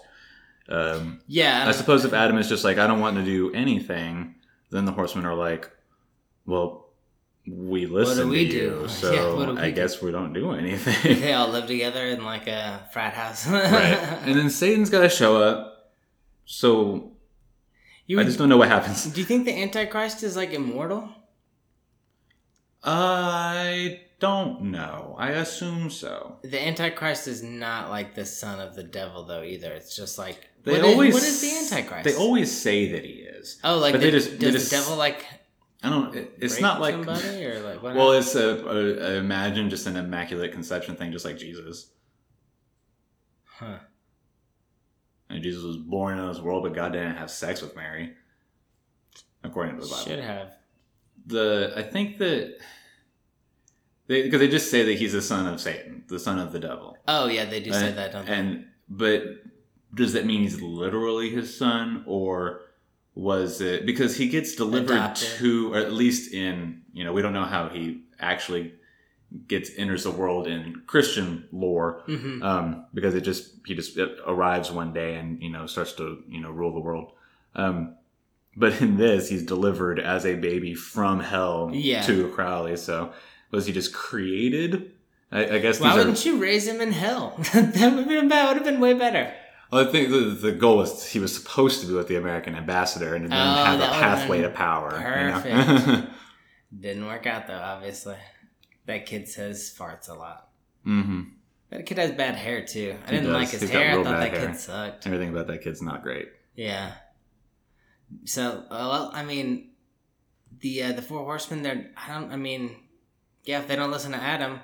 [0.68, 4.36] Um, yeah, I suppose if Adam is just like, I don't want to do anything,
[4.70, 5.70] then the horsemen are like,
[6.46, 6.85] well,
[7.48, 8.56] we listen we to do?
[8.58, 11.20] you, Yeah, so what do we I do?" guess we don't do anything.
[11.20, 13.46] they all live together in like a frat house.
[13.46, 13.72] right.
[14.24, 15.92] And then Satan's got to show up.
[16.44, 17.12] So
[18.06, 19.04] you I just don't know what happens.
[19.06, 21.08] do you think the Antichrist is like immortal?
[22.84, 25.14] I don't know.
[25.18, 26.36] I assume so.
[26.42, 29.42] The Antichrist is not like the son of the devil, though.
[29.42, 32.04] Either it's just like They what is- always what is the Antichrist?
[32.04, 33.58] They always say that he is.
[33.64, 35.24] oh, like but the, they just- they does just- the devil like
[35.86, 36.14] I don't.
[36.16, 36.94] it- It's not like.
[36.94, 37.82] somebody or like?
[37.82, 41.90] Well, it's a, a, a imagine just an immaculate conception thing, just like Jesus.
[43.44, 43.78] huh.
[45.28, 48.12] And Jesus was born in this world, but God didn't have sex with Mary,
[49.42, 50.04] according to the Bible.
[50.04, 50.52] should have.
[51.26, 52.58] The I think that
[54.06, 56.60] they because they just say that he's the son of Satan, the son of the
[56.60, 56.96] devil.
[57.08, 58.32] Oh yeah, they do say that, don't they?
[58.32, 59.24] and but
[59.94, 62.60] does that mean he's literally his son, or
[63.16, 65.28] was it because he gets delivered Adopted.
[65.38, 68.74] to, or at least in you know we don't know how he actually
[69.48, 74.70] gets enters the world in Christian lore hmm um, because it just he just arrives
[74.70, 77.12] one day and you know starts to you know rule the world.
[77.54, 77.94] Um,
[78.58, 82.02] but in this, he's delivered as a baby from hell Yeah.
[82.02, 82.76] to Crowley.
[82.76, 83.12] So
[83.50, 84.92] was he just created?
[85.32, 87.34] I, I guess Why wouldn't you raise him in hell?
[87.54, 89.32] that would have been that would have been way better.
[89.76, 93.14] I think the, the goal was he was supposed to be with the American ambassador
[93.14, 94.92] and then Oh, have a pathway to power.
[94.92, 95.40] you know?
[95.86, 96.12] perfect.
[96.80, 97.54] Didn't work out though.
[97.60, 98.16] Obviously,
[98.86, 100.48] that kid says farts a lot.
[100.84, 101.22] hmm
[101.70, 102.96] That kid has bad hair too.
[103.02, 103.34] I He didn't does.
[103.34, 103.90] like his He's hair.
[103.98, 104.46] I thought that hair.
[104.48, 105.06] kid sucked.
[105.06, 106.28] Everything about that kid's not great.
[106.54, 106.92] Yeah.
[108.24, 109.70] So, uh, well, I mean,
[110.60, 111.62] the uh, the four horsemen.
[111.62, 111.90] They're.
[111.96, 112.32] I don't.
[112.32, 112.76] I mean,
[113.44, 113.60] yeah.
[113.60, 114.60] If they don't listen to Adam,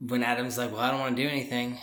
[0.00, 1.78] when Adam's like, "Well, I don't want to do anything,"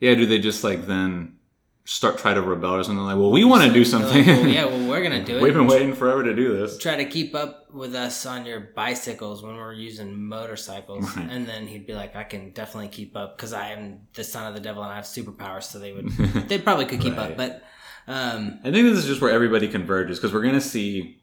[0.00, 1.36] Yeah, do they just like then
[1.84, 4.26] start try to rebel or something like, well, we want to do they're like, something.
[4.26, 5.42] "Well, yeah, well, we're gonna do it.
[5.42, 6.78] We've been waiting forever to do this.
[6.78, 11.28] Try to keep up with us on your bicycles when we're using motorcycles, Right.
[11.30, 14.46] and then he'd be like, "I can definitely keep up because I am the son
[14.46, 16.08] of the devil and I have superpowers." So they would,
[16.48, 17.32] they probably could keep Right.
[17.32, 17.62] up, but
[18.08, 21.18] um, I think this is just where everybody converges because we're gonna see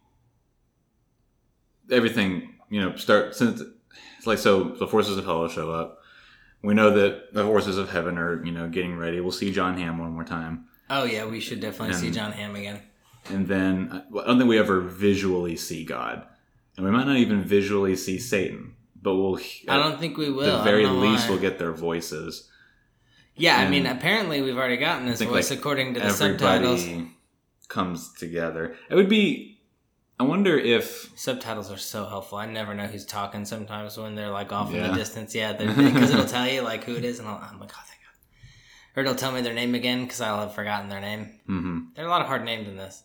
[1.91, 3.61] everything, you know, start since
[4.17, 5.96] it's like so the forces of hell show up.
[6.63, 9.19] We know that the horses of heaven are, you know, getting ready.
[9.19, 10.65] We'll see John Hamm one more time.
[10.89, 12.81] oh yeah, we should definitely see John Hamm again.
[13.29, 16.25] And then uh, I don't think we ever visually see God.
[16.75, 20.55] And we might not even visually see Satan, but we'll I don't think we will.
[20.55, 21.31] at the very least why.
[21.31, 22.49] we'll get their voices.
[23.35, 26.87] Yeah, I mean, apparently we've already gotten this voice like, according to the subtitles.
[27.67, 28.75] Comes together.
[28.89, 29.56] It would be
[30.19, 32.39] I wonder if Subtitles are so helpful.
[32.39, 35.35] I never know who's talking sometimes when they're like off in the distance.
[35.35, 38.01] Yeah, because it'll tell you like who it is, and I'll, I'm like, oh, thank
[38.01, 38.15] God.
[38.95, 41.39] Or it'll tell me their name again because I'll have forgotten their name.
[41.45, 43.03] hmm There are a lot of hard names in this.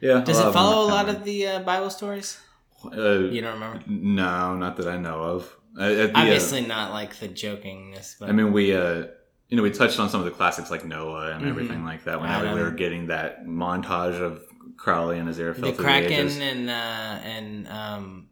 [0.00, 0.20] yeah.
[0.20, 2.40] Does it follow a lot kinda- the uh, Bible stories?
[2.84, 3.82] Uh, You don't remember?
[3.86, 5.56] no, not that I know of.
[5.78, 9.06] Uh, the, uh, Obviously not like the jokingness, but I mean, we uh,
[9.48, 11.48] you know we touched on some of the classics like Noah and Mhm.
[11.48, 12.20] everything like that.
[12.20, 14.42] Whenever we were getting that montage of
[14.76, 16.72] Crowley and Aziraphale the Kraken the and uh,
[17.24, 18.28] and um,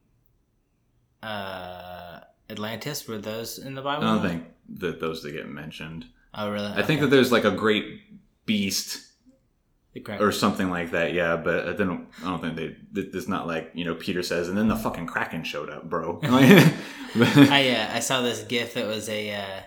[1.22, 4.04] uh, Atlantis were those in the Bible?
[4.04, 4.44] I don't think
[4.78, 6.06] that those that get mentioned.
[6.34, 6.72] Oh, really?
[6.74, 8.00] I think that there's like a great
[8.44, 9.02] beast
[10.20, 11.14] or something like that.
[11.14, 12.06] Yeah, but I don't.
[12.22, 12.76] I don't think they.
[13.00, 16.20] It's not like you know Peter says, and then the fucking Kraken showed up, bro.
[16.22, 19.60] I uh, I saw this GIF that was a uh,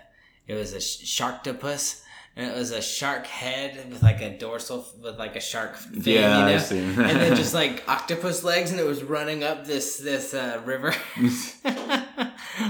[0.50, 2.02] it was a sh- sharktopus.
[2.36, 6.00] And it was a shark head with like a dorsal with like a shark fin,
[6.04, 6.54] Yeah, you know?
[6.54, 7.10] I've seen that.
[7.10, 10.94] and then just like octopus legs, and it was running up this this uh, river,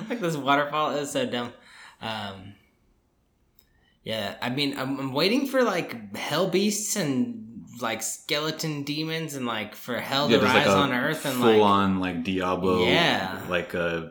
[0.08, 0.96] like this waterfall.
[0.96, 1.52] It was so dumb.
[2.00, 2.54] Um,
[4.02, 9.44] yeah, I mean, I'm, I'm waiting for like hell beasts and like skeleton demons and
[9.46, 12.84] like for hell yeah, to rise like on Earth and full like on like Diablo.
[12.86, 13.40] Yeah.
[13.48, 14.06] like uh,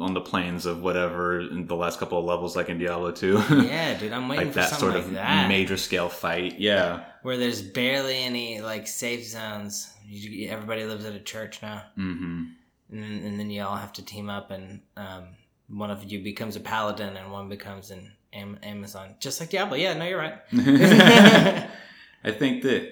[0.00, 3.42] on the plains of whatever in the last couple of levels, like in Diablo two.
[3.50, 5.48] yeah, dude, I'm waiting like for that sort like of that.
[5.48, 6.58] major scale fight.
[6.58, 7.04] Yeah.
[7.22, 9.92] where there's barely any like safe zones.
[10.06, 12.44] You, everybody lives at a church now, Mm-hmm.
[12.92, 15.24] and then, and then you all have to team up, and um,
[15.68, 19.76] one of you becomes a paladin, and one becomes an Am- Amazon, just like Diablo.
[19.76, 20.38] Yeah, no, you're right.
[22.24, 22.88] I think that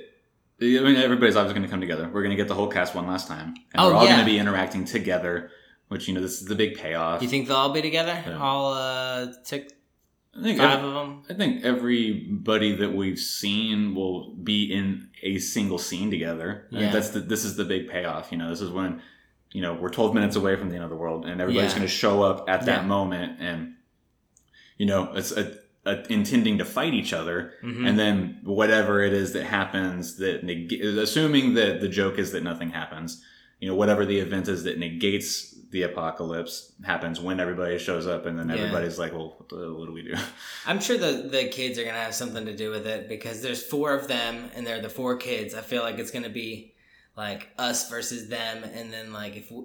[0.61, 2.05] I mean everybody's obviously going to come together.
[2.13, 4.15] We're going to get the whole cast one last time, and Oh, we're all yeah.
[4.17, 5.51] going to be interacting together.
[5.89, 7.23] Which you know, this is the big payoff.
[7.23, 8.21] you think they'll all be together?
[8.27, 8.39] Yeah.
[8.39, 9.73] All uh, six,
[10.37, 11.23] I think five ev- of them.
[11.31, 16.67] I think everybody that we've seen will be in a single scene together.
[16.69, 16.91] I think Yeah.
[16.93, 18.33] that's the, this is the big payoff.
[18.33, 19.01] You know, this is when
[19.53, 21.79] you know we're 12 minutes away from the end of the world, and everybody's Yeah.
[21.79, 22.87] going to show up at that Yeah.
[22.89, 23.75] moment, and
[24.79, 27.89] you know, it's a, a, intending to fight each other, Mhm.
[27.89, 32.43] and then whatever it is that happens that neg- assuming that the joke is that
[32.43, 33.23] nothing happens.
[33.61, 38.27] You know, whatever the event is that negates the apocalypse happens when everybody shows up,
[38.27, 38.57] and then Yeah.
[38.57, 40.15] everybody's like, "Well, what, the, what do we do?"
[40.67, 43.63] I'm sure the the kids are gonna have something to do with it because there's
[43.63, 45.55] four of them and they're the four kids.
[45.55, 46.75] I feel like it's gonna be
[47.17, 49.65] like us versus them, and then like if we,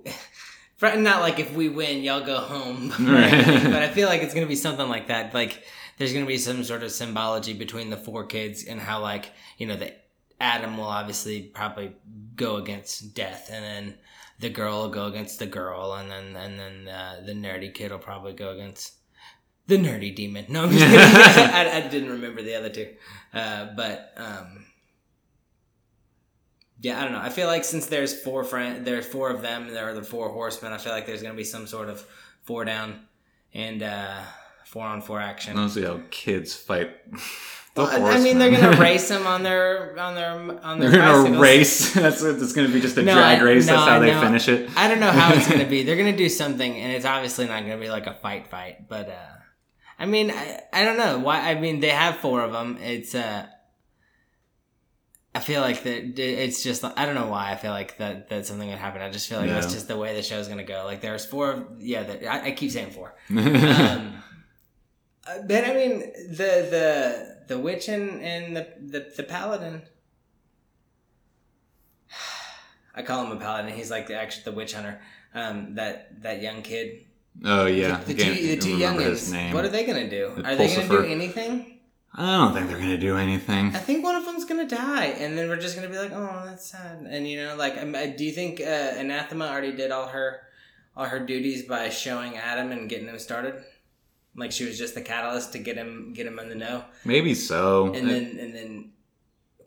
[1.01, 2.89] not like if we win, y'all go home.
[2.99, 3.63] Right.
[3.63, 5.33] but I feel like it's gonna be something like that.
[5.33, 5.63] Like
[5.97, 9.67] there's gonna be some sort of symbology between the four kids and how like you
[9.67, 9.93] know the
[10.39, 11.93] Adam will obviously probably
[12.35, 13.97] go against death, and then
[14.41, 17.91] the girl will go against the girl, and then and then uh, the nerdy kid
[17.91, 18.93] will probably go against
[19.67, 20.45] the nerdy demon.
[20.49, 20.99] No, I'm just kidding.
[20.99, 22.87] I, I didn't remember the other two,
[23.33, 24.65] uh, but um,
[26.81, 27.19] yeah, I don't know.
[27.19, 30.29] I feel like since there's four friend, there's four of them, there are the four
[30.29, 30.73] horsemen.
[30.73, 32.03] I feel like there's gonna be some sort of
[32.41, 33.01] four down
[33.53, 34.21] and uh,
[34.65, 35.53] four on four action.
[35.53, 36.89] I don't see how kids fight.
[37.73, 40.31] The Well, I mean, they're gonna race them on their on their
[40.63, 40.89] on their.
[40.89, 41.93] They're gonna race.
[41.95, 42.81] That's what it's gonna be.
[42.81, 43.65] Just a No, drag race.
[43.67, 44.69] no, That's how they finish it.
[44.75, 45.83] I don't know how it's gonna be.
[45.85, 48.89] They're gonna do something, and it's obviously not gonna be like a fight fight.
[48.89, 49.15] But uh,
[49.97, 51.39] I mean, I, I don't know why.
[51.49, 52.77] I mean, they have four of them.
[52.81, 53.45] It's uh,
[55.33, 58.45] I feel like that it's just I don't know why I feel like that that
[58.45, 59.01] something would happen.
[59.01, 60.83] I just feel like that's just the way the show's gonna go.
[60.83, 61.51] Like there's four.
[61.51, 63.15] of- Yeah, there- I, I keep saying four.
[63.29, 63.37] Um,
[65.25, 65.99] uh, but I mean,
[66.31, 69.81] the the the witch and, and the, the the paladin.
[72.95, 73.73] I call him a paladin.
[73.73, 75.01] He's like the actually the witch hunter.
[75.33, 77.05] Um, that that young kid.
[77.45, 79.53] oh yeah, the, the two the two youngins.
[79.53, 80.33] What are they gonna do?
[80.35, 81.79] The Are they gonna do anything?
[82.13, 83.67] I don't think they're gonna do anything.
[83.73, 86.43] I think one of them's gonna die, and then we're just gonna be like, "Oh,
[86.45, 87.75] that's sad." And you know, like,
[88.17, 88.63] do you think uh,
[88.97, 90.41] Anathema already did all her
[90.95, 93.63] all her duties by showing Adam and getting him started?
[94.35, 97.33] Like she was just the catalyst to get him get him in the know, Maybe
[97.35, 97.93] so.
[97.93, 98.91] and then and then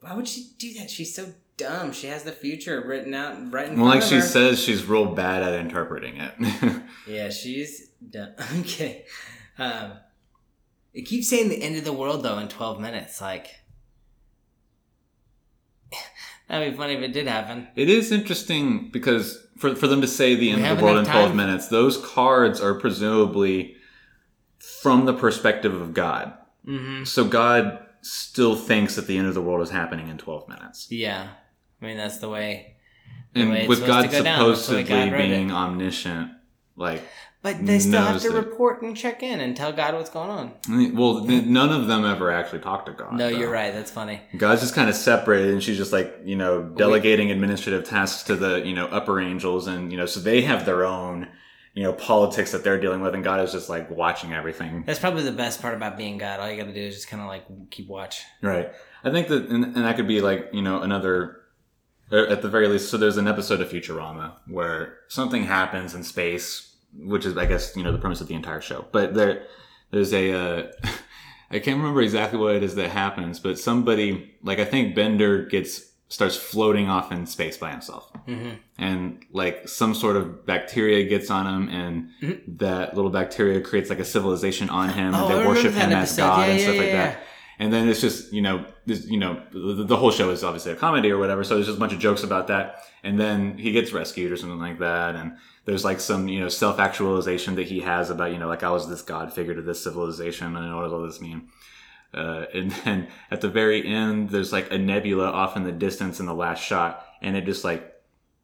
[0.00, 0.90] why would she do that?
[0.90, 1.92] She's so dumb.
[1.92, 4.20] She has the future written out right in well, like she her.
[4.22, 6.82] says, she's real bad at interpreting it.
[7.06, 8.32] Yeah, she's dumb.
[8.38, 8.64] I'm.
[9.58, 9.92] Um,
[10.94, 13.20] it keeps saying the end of the world though in 12 minutes.
[13.20, 13.48] Like
[16.48, 17.68] that'd be funny if it did happen.
[17.76, 20.98] it is interesting because for for them to say the We end of the world
[20.98, 23.73] in twelve minutes, those cards are presumably
[24.82, 26.32] from the perspective of God.
[26.66, 27.04] Mm-hmm.
[27.04, 30.90] So God still thinks that the end of the world is happening in twelve minutes.
[30.90, 31.28] Yeah,
[31.80, 32.76] I mean that's the way.
[33.32, 35.50] The way And it's with God to go down, that's the way supposedly God being
[35.50, 36.30] omniscient,
[36.76, 37.02] like
[37.42, 40.30] But they still have to that- report and check in and tell God what's going
[40.30, 40.94] on.
[40.94, 43.12] well none of them ever actually talk to God.
[43.14, 43.36] No, though.
[43.36, 43.72] you're right.
[43.72, 44.20] That's funny.
[44.36, 48.36] God's just kind of separated, and she's just like you know delegating administrative tasks to
[48.36, 51.28] the you know upper angels, and you know so they have their own
[51.74, 54.84] you know politics that they're dealing with, and God is just like watching everything.
[54.86, 56.40] That's probably the best part about being God.
[56.40, 58.22] All you got to do is just kind of like keep watch.
[58.40, 58.72] Right.
[59.02, 61.40] I think that, and, and that could be like you know another.
[62.12, 66.76] At the very least, so there's an episode of Futurama where something happens in space,
[66.96, 68.84] which is, I guess, you know, the premise of the entire show.
[68.92, 69.46] But there,
[69.90, 70.72] there's a, uh,
[71.50, 75.46] I can't remember exactly what it is that happens, but somebody, like I think Bender
[75.46, 81.00] gets starts floating off in space by himself, hmm and like some sort of bacteria
[81.14, 82.58] gets on him, and Mhm.
[82.64, 85.92] that little bacteria creates like a civilization on him, Oh, and they remember worship him
[85.92, 86.16] as.
[86.16, 87.22] God Yeah, and yeah, stuff like yeah, that.
[87.60, 90.72] And then it's just you know this you know the, the whole show is obviously
[90.72, 92.66] a comedy or whatever, so there's just a bunch of jokes about that.
[93.06, 95.28] And then he gets rescued or something like that, and
[95.66, 98.70] there's like some you know self actualization that he has about you know like I
[98.70, 101.40] was this god figure to this civilization, and I know what does all this mean?
[102.14, 106.20] Uh, and then at the very end, there's like a nebula off in the distance
[106.20, 107.90] in the last shot, and it just like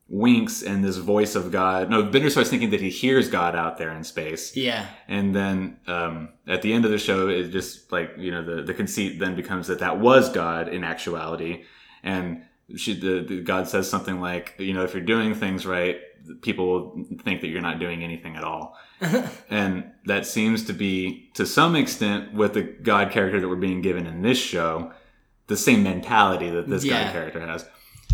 [0.08, 1.88] winks, and this voice of God.
[1.88, 4.86] No, Bender starts thinking that he hears God out there in space, Yeah.
[5.06, 8.62] and then um, at the end of the show, it just like you know the
[8.62, 11.62] the conceit then becomes that that was God in actuality,
[12.02, 12.42] and
[12.76, 16.00] she the, the God says something like you know if you're doing things right,
[16.42, 18.76] people will think that you're not doing anything at all,
[19.50, 23.80] and that seems to be to some extent with the God character that we're being
[23.80, 24.92] given in this show,
[25.46, 27.04] the same mentality that this Yeah.
[27.04, 27.66] God character has.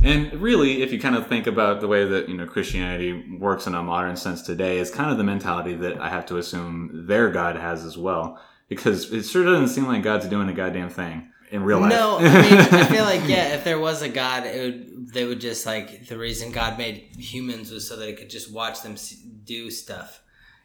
[0.02, 3.66] And really, if you kind of think about the way that you know Christianity works
[3.66, 7.06] in a modern sense today, is kind of the mentality that I have to assume
[7.06, 8.38] their God has as well,
[8.68, 11.90] because it sure doesn't seem like God's doing a goddamn thing in real life.
[11.90, 15.24] No, I mean, I feel like yeah, if there was a God, it would they
[15.24, 18.82] would just like the reason God made humans was so that it could just watch
[18.82, 18.96] them
[19.44, 20.22] do stuff.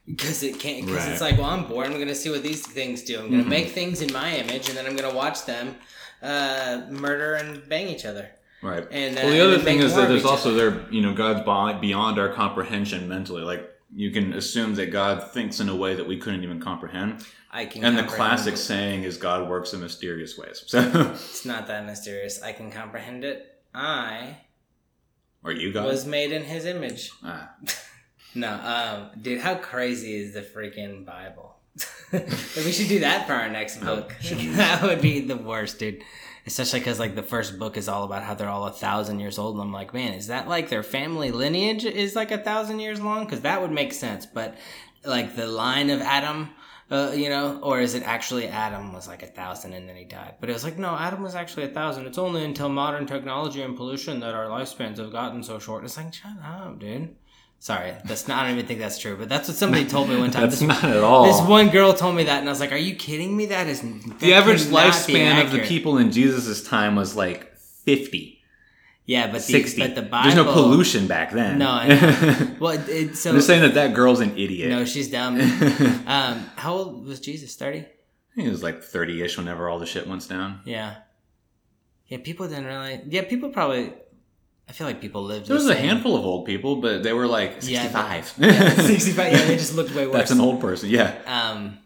[0.08, 0.86] Because it can't.
[0.88, 1.86] Because it's like, well, I'm bored.
[1.88, 3.20] I'm gonna see what these things do.
[3.20, 3.48] I'm gonna Mhm.
[3.50, 5.76] make things in my image, and then I'm gonna watch them
[6.24, 8.30] uh, murder and bang each other.
[8.62, 8.86] right.
[8.92, 10.70] And uh, Well, the other thing is that there's also other.
[10.72, 11.44] there, you know, God's
[11.82, 13.42] beyond our comprehension mentally.
[13.44, 17.26] Like you can assume that God thinks in a way that we couldn't even comprehend.
[17.52, 17.84] I can.
[17.84, 20.64] And the classic saying is God works in mysterious ways.
[20.68, 20.80] So,
[21.14, 22.42] It's not that mysterious.
[22.42, 23.62] I can comprehend it.
[23.74, 24.38] I
[25.44, 25.86] are you God?
[25.86, 27.12] was made in His image.
[27.24, 27.52] Ah.
[28.34, 31.58] No, um, dude, how crazy is the freaking Bible?
[32.14, 34.16] we should do that for our next Oh, book.
[34.24, 36.02] that would be the worst, dude.
[36.48, 39.38] Especially because like the first book is all about how they're all a thousand years
[39.38, 42.80] old, and I'm like, man, is that like their family lineage is like a thousand
[42.80, 43.26] years long?
[43.26, 44.26] Because that would make sense.
[44.26, 44.56] But
[45.06, 46.50] like the line of Adam,
[46.90, 50.04] uh, you know, or is it actually Adam was like a thousand and then he
[50.04, 50.36] died?
[50.40, 52.06] But it was like, no, Adam was actually a thousand.
[52.06, 55.84] It's only until modern technology and pollution that our lifespans have gotten so short.
[55.86, 57.16] It's like, shut up, dude.
[57.62, 58.40] Sorry, that's not.
[58.40, 60.42] I don't even think that's true, but that's what somebody told me one time.
[60.42, 61.26] That's this, not at all.
[61.26, 63.46] this one girl told me that, and I was like, "Are you kidding me?
[63.46, 68.42] That is that the average lifespan of the people in Jesus' time was like 50,
[69.06, 69.80] Yeah, but the 60.
[69.80, 70.24] but the Bible.
[70.32, 71.60] There's no pollution back then.
[71.60, 72.56] No.
[72.60, 74.70] Well, it, so I'm just saying that that girl's an idiot.
[74.72, 75.40] no, she's dumb.
[76.08, 77.56] Um, how old was Jesus?
[77.56, 77.86] Thirty.
[78.36, 80.62] He was like 30 ish whenever all the shit went down.
[80.66, 80.96] Yeah.
[82.08, 83.02] Yeah, people didn't really.
[83.08, 83.94] Yeah, people probably.
[84.72, 85.48] I feel like people lived.
[85.48, 88.36] There was the a handful of old people, but they were like Yeah, 65.
[88.38, 89.34] Yeah, sixty-five.
[89.34, 90.16] Yeah, they just looked way worse.
[90.16, 91.14] That's an old person, yeah.
[91.26, 91.78] Um,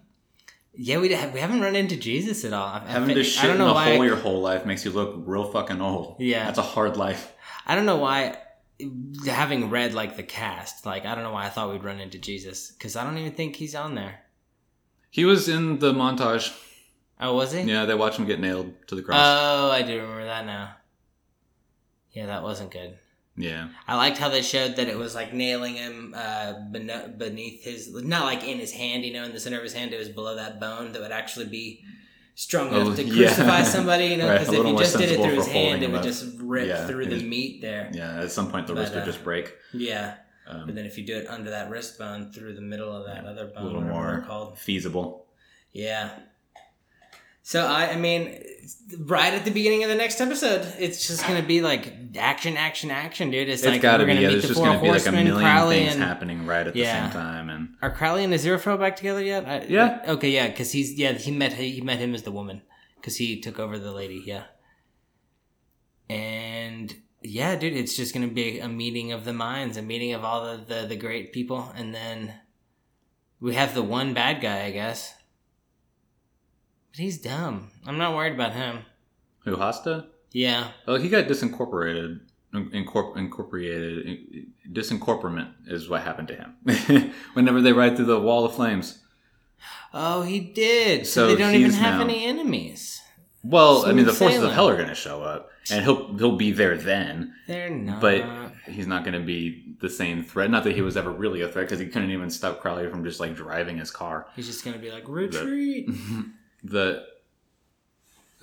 [0.76, 2.67] yeah, we have, we haven't run into Jesus at all.
[2.67, 3.95] I, I Having to I shit don't in know the why.
[3.95, 6.17] hole your whole life makes you look real fucking old.
[6.19, 6.45] Yeah.
[6.45, 7.34] That's a hard life.
[7.65, 8.38] I don't know why.
[9.26, 12.19] Having read like the cast, like I don't know why I thought we'd run into
[12.19, 14.19] Jesus because I don't even think he's on there.
[15.10, 16.56] He was in the montage.
[17.19, 17.62] Oh, was he?
[17.62, 19.17] Yeah, they watch him get nailed to the cross.
[19.19, 20.76] Oh, I do remember that now.
[22.15, 22.97] Yeah, that wasn't good.
[23.36, 23.67] yeah.
[23.88, 28.23] I liked how they showed that it was like nailing him uh, beneath his, not
[28.25, 29.93] like in his hand, you know, in the center of his hand.
[29.93, 31.84] It was below that bone that would actually be
[32.36, 33.28] strong Oh, enough to yeah.
[33.28, 35.88] crucify somebody, you know, because a if you just did it through his hand, it
[35.91, 36.04] would up.
[36.06, 37.89] just rip Yeah, through the meat there.
[37.93, 39.54] Yeah, at some point the But, wrist would uh, just break.
[39.73, 40.15] Yeah.
[40.47, 43.06] Um, But then if you do it under that wrist bone, through the middle of
[43.08, 44.58] that other bone, a little more called.
[44.58, 45.25] feasible.
[45.73, 46.12] Yeah.
[47.47, 48.41] So I, I mean,
[49.01, 52.89] right at the beginning of the next episode, it's just gonna be like action, action,
[52.89, 53.47] action, dude.
[53.47, 54.81] It's, it's like got to we're gonna Yeah, meet there's the just to be like
[54.81, 57.05] a horsemen, million Crowley things and happening right at Yeah.
[57.05, 59.45] the same time, and are Crowley and Aziraphale back together yet?
[59.47, 60.01] I, Yeah.
[60.08, 62.63] Okay, yeah, because he's yeah he met he met him as the woman
[62.95, 64.23] because he took over the lady.
[64.25, 64.45] Yeah.
[66.10, 70.23] And yeah, dude, it's just gonna be a meeting of the minds, a meeting of
[70.23, 72.34] all the the, the great people, and then
[73.39, 75.13] we have the one bad guy, I guess.
[76.95, 77.71] But he's dumb.
[77.86, 78.79] I'm not worried about him.
[79.43, 80.07] who Hastur?
[80.32, 80.70] Yeah.
[80.88, 82.22] Oh, he got disincorporated.
[82.53, 87.13] incorpor- incorporated disincorporament is what happened to him.
[87.34, 89.01] Whenever they ride through the wall of flames.
[89.93, 91.05] Oh, he did.
[91.07, 93.01] So, So they don't even have now- any enemies.
[93.43, 96.17] Well, I mean, the Smooth forces of hell are going to show up, and he'll
[96.17, 97.36] he'll be there then.
[97.45, 98.01] They're not.
[98.01, 98.26] But
[98.65, 100.49] he's not going to be the same threat.
[100.49, 103.03] Not that he was ever really a threat, because he couldn't even stop Crowley from
[103.03, 104.26] just like driving his car.
[104.36, 105.88] he's just gonna be like retreat.
[106.66, 107.05] the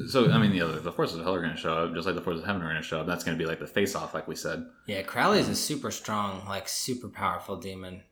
[0.09, 2.07] so I mean, the other the forces of hell are going to show up, just
[2.07, 3.07] like the forces of heaven are going to show up.
[3.07, 4.65] That's going to be like the face off, like we said.
[4.87, 8.03] Yeah, Crowley's a super strong, like super powerful demon.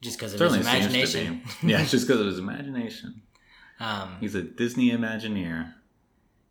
[0.00, 1.42] Just because of his imagination.
[1.62, 3.22] Yeah, just because of his imagination.
[3.80, 5.72] um, He's a Disney Imagineer.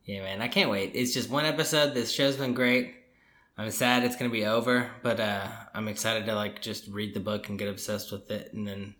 [0.05, 0.91] yeah, man, I can't wait.
[0.95, 1.93] It's just one episode.
[1.93, 2.93] This show's been great.
[3.57, 7.21] I'm sad it's gonna be over, but uh, I'm excited to like just read the
[7.21, 8.95] book and get obsessed with it, and then.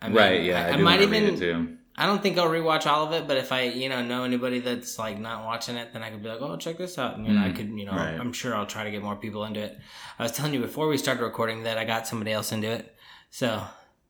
[0.00, 0.42] I mean, right?
[0.42, 1.78] Yeah, I, I, I might even.
[2.00, 4.58] I don't think I'll rewatch all of it, but if I, you know, know anybody
[4.60, 7.16] that's like not watching it, then I could be like, oh, check this out.
[7.16, 8.18] And you know, I Mm, could, you know, right.
[8.18, 9.78] I'm sure I'll try to get more people into it.
[10.18, 12.96] I was telling you before we started recording that I got somebody else into it.
[13.30, 13.62] So,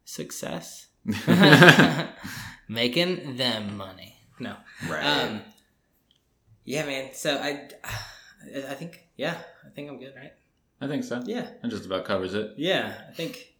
[0.05, 0.86] success.
[2.68, 4.16] Making them money.
[4.38, 4.55] No.
[4.88, 5.05] right.
[5.05, 5.41] Um,
[6.64, 7.11] yeah, man.
[7.14, 7.68] So I,
[8.68, 9.36] I think, yeah,
[9.66, 10.32] I think I'm good, right?
[10.80, 11.20] I think so.
[11.26, 11.49] Yeah.
[11.61, 12.53] That just about covers it.
[12.57, 13.53] Yeah, I think,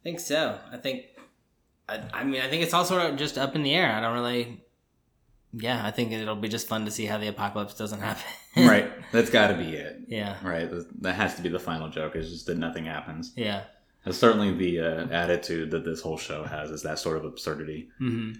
[0.00, 0.58] I think so.
[0.72, 1.04] I think,
[1.90, 3.90] I, I mean, I think it's all sort of just up in the air.
[3.92, 4.62] I don't really,
[5.52, 8.22] yeah, I think it'll be just fun to see how the apocalypse doesn't happen.
[8.68, 8.90] right.
[9.12, 10.00] That's got to be it.
[10.08, 10.36] Yeah.
[10.42, 10.68] Right.
[11.02, 12.16] That has to be the final joke.
[12.16, 13.32] Is just that nothing happens.
[13.36, 13.62] Yeah.
[14.04, 16.70] That's certainly the uh, attitude that this whole show has.
[16.70, 17.90] Is that sort of absurdity.
[17.98, 18.32] hmm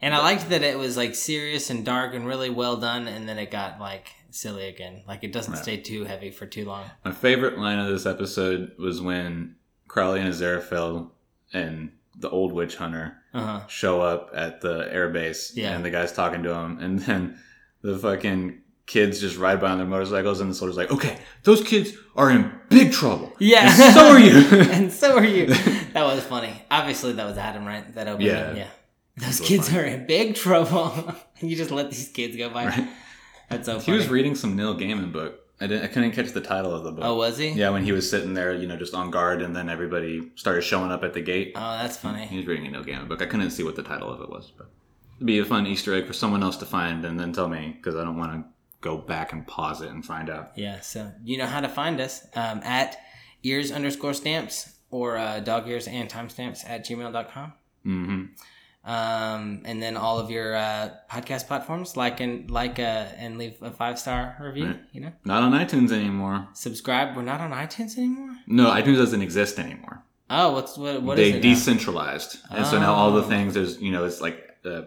[0.00, 3.28] And I liked that it was like serious and dark and really well done, and
[3.28, 5.02] then it got like silly again.
[5.06, 5.62] Like it doesn't Right.
[5.62, 6.84] stay too heavy for too long.
[7.04, 9.54] My favorite line of this episode was when
[9.86, 11.10] Crowley and Aziraphale
[11.52, 13.66] and the old witch hunter Uh huh.
[13.66, 15.74] show up at the airbase Yeah.
[15.74, 17.38] and the guy's talking to him and then
[17.82, 21.62] the fucking kids just ride by on their motorcycles and the soldier's like okay those
[21.62, 23.62] kids are in big trouble Yeah.
[23.68, 24.38] and so are you
[24.70, 25.46] and so are you.
[25.92, 26.52] That was funny.
[26.70, 27.94] Obviously, that was Adam, right?
[27.94, 28.28] That opening.
[28.28, 28.54] Yeah.
[28.54, 28.68] Yeah.
[29.18, 29.80] Those kids funny.
[29.80, 31.14] are in big trouble.
[31.40, 32.66] you just let these kids go by.
[32.66, 32.88] Right.
[33.50, 33.98] That's so he funny.
[33.98, 36.92] was reading some Neil Gaiman book I, didn't, I couldn't catch the title of the
[36.92, 37.50] book oh, was he?
[37.50, 40.62] yeah when he was sitting there you know just on guard and then everybody started
[40.62, 42.26] showing up at the gate Oh, that's funny.
[42.26, 44.28] he was reading a Neil Gaiman book I couldn't see what the title of it
[44.28, 44.68] was but
[45.16, 47.74] it'd be a fun Easter egg for someone else to find and then tell me
[47.76, 48.44] because I don't want to
[48.80, 50.80] go back and pause it and find out Yeah.
[50.80, 52.98] So you know how to find us um, at
[53.44, 57.52] ears underscore stamps or uh, dog ears and timestamps at gmail.com.
[57.86, 58.24] mm-hmm
[58.84, 63.54] Um, and then all of your uh, podcast platforms, like and like uh, and leave
[63.62, 64.66] a five star review.
[64.66, 64.80] Right.
[64.92, 66.48] You know, Not on iTunes anymore.
[66.54, 67.16] subscribe.
[67.16, 68.36] We're not on iTunes anymore.
[68.48, 70.02] No, iTunes doesn't exist anymore.
[70.28, 71.00] Oh, what's what?
[71.02, 71.50] What is they it now?
[71.50, 73.28] decentralized, and so now all the Oh.
[73.28, 74.82] things there's you know it's like uh,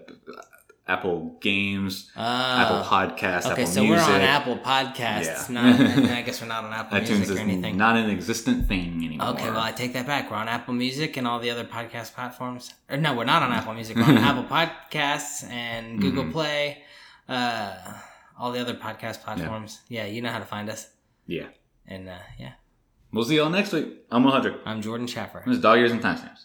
[0.88, 2.22] Apple Games, Oh.
[2.22, 4.08] Apple Podcasts, Okay, Apple so Music.
[4.08, 5.50] we're on Apple Podcasts.
[5.50, 5.54] Yeah.
[5.54, 5.80] Not,
[6.12, 7.76] I guess we're not on Apple iTunes Music or anything.
[7.78, 9.30] not an existent thing anymore.
[9.30, 10.30] Okay, well, I take that back.
[10.30, 12.72] We're on Apple Music and all the other podcast platforms.
[12.88, 13.96] Or no, we're not on Apple Music.
[13.98, 16.32] We're on Apple Podcasts and Google Mhm.
[16.32, 16.84] Play,
[17.28, 17.74] uh,
[18.38, 19.82] all the other podcast platforms.
[19.90, 20.06] Yeah.
[20.06, 20.88] you know how to find us.
[21.26, 21.48] yeah.
[21.88, 22.54] And uh, yeah,
[23.12, 24.06] We'll see y'all next week.
[24.12, 24.60] I'm Hundred.
[24.66, 25.42] I'm Jordan Schaffer.
[25.46, 26.40] This is Dog Ears and Timestamps.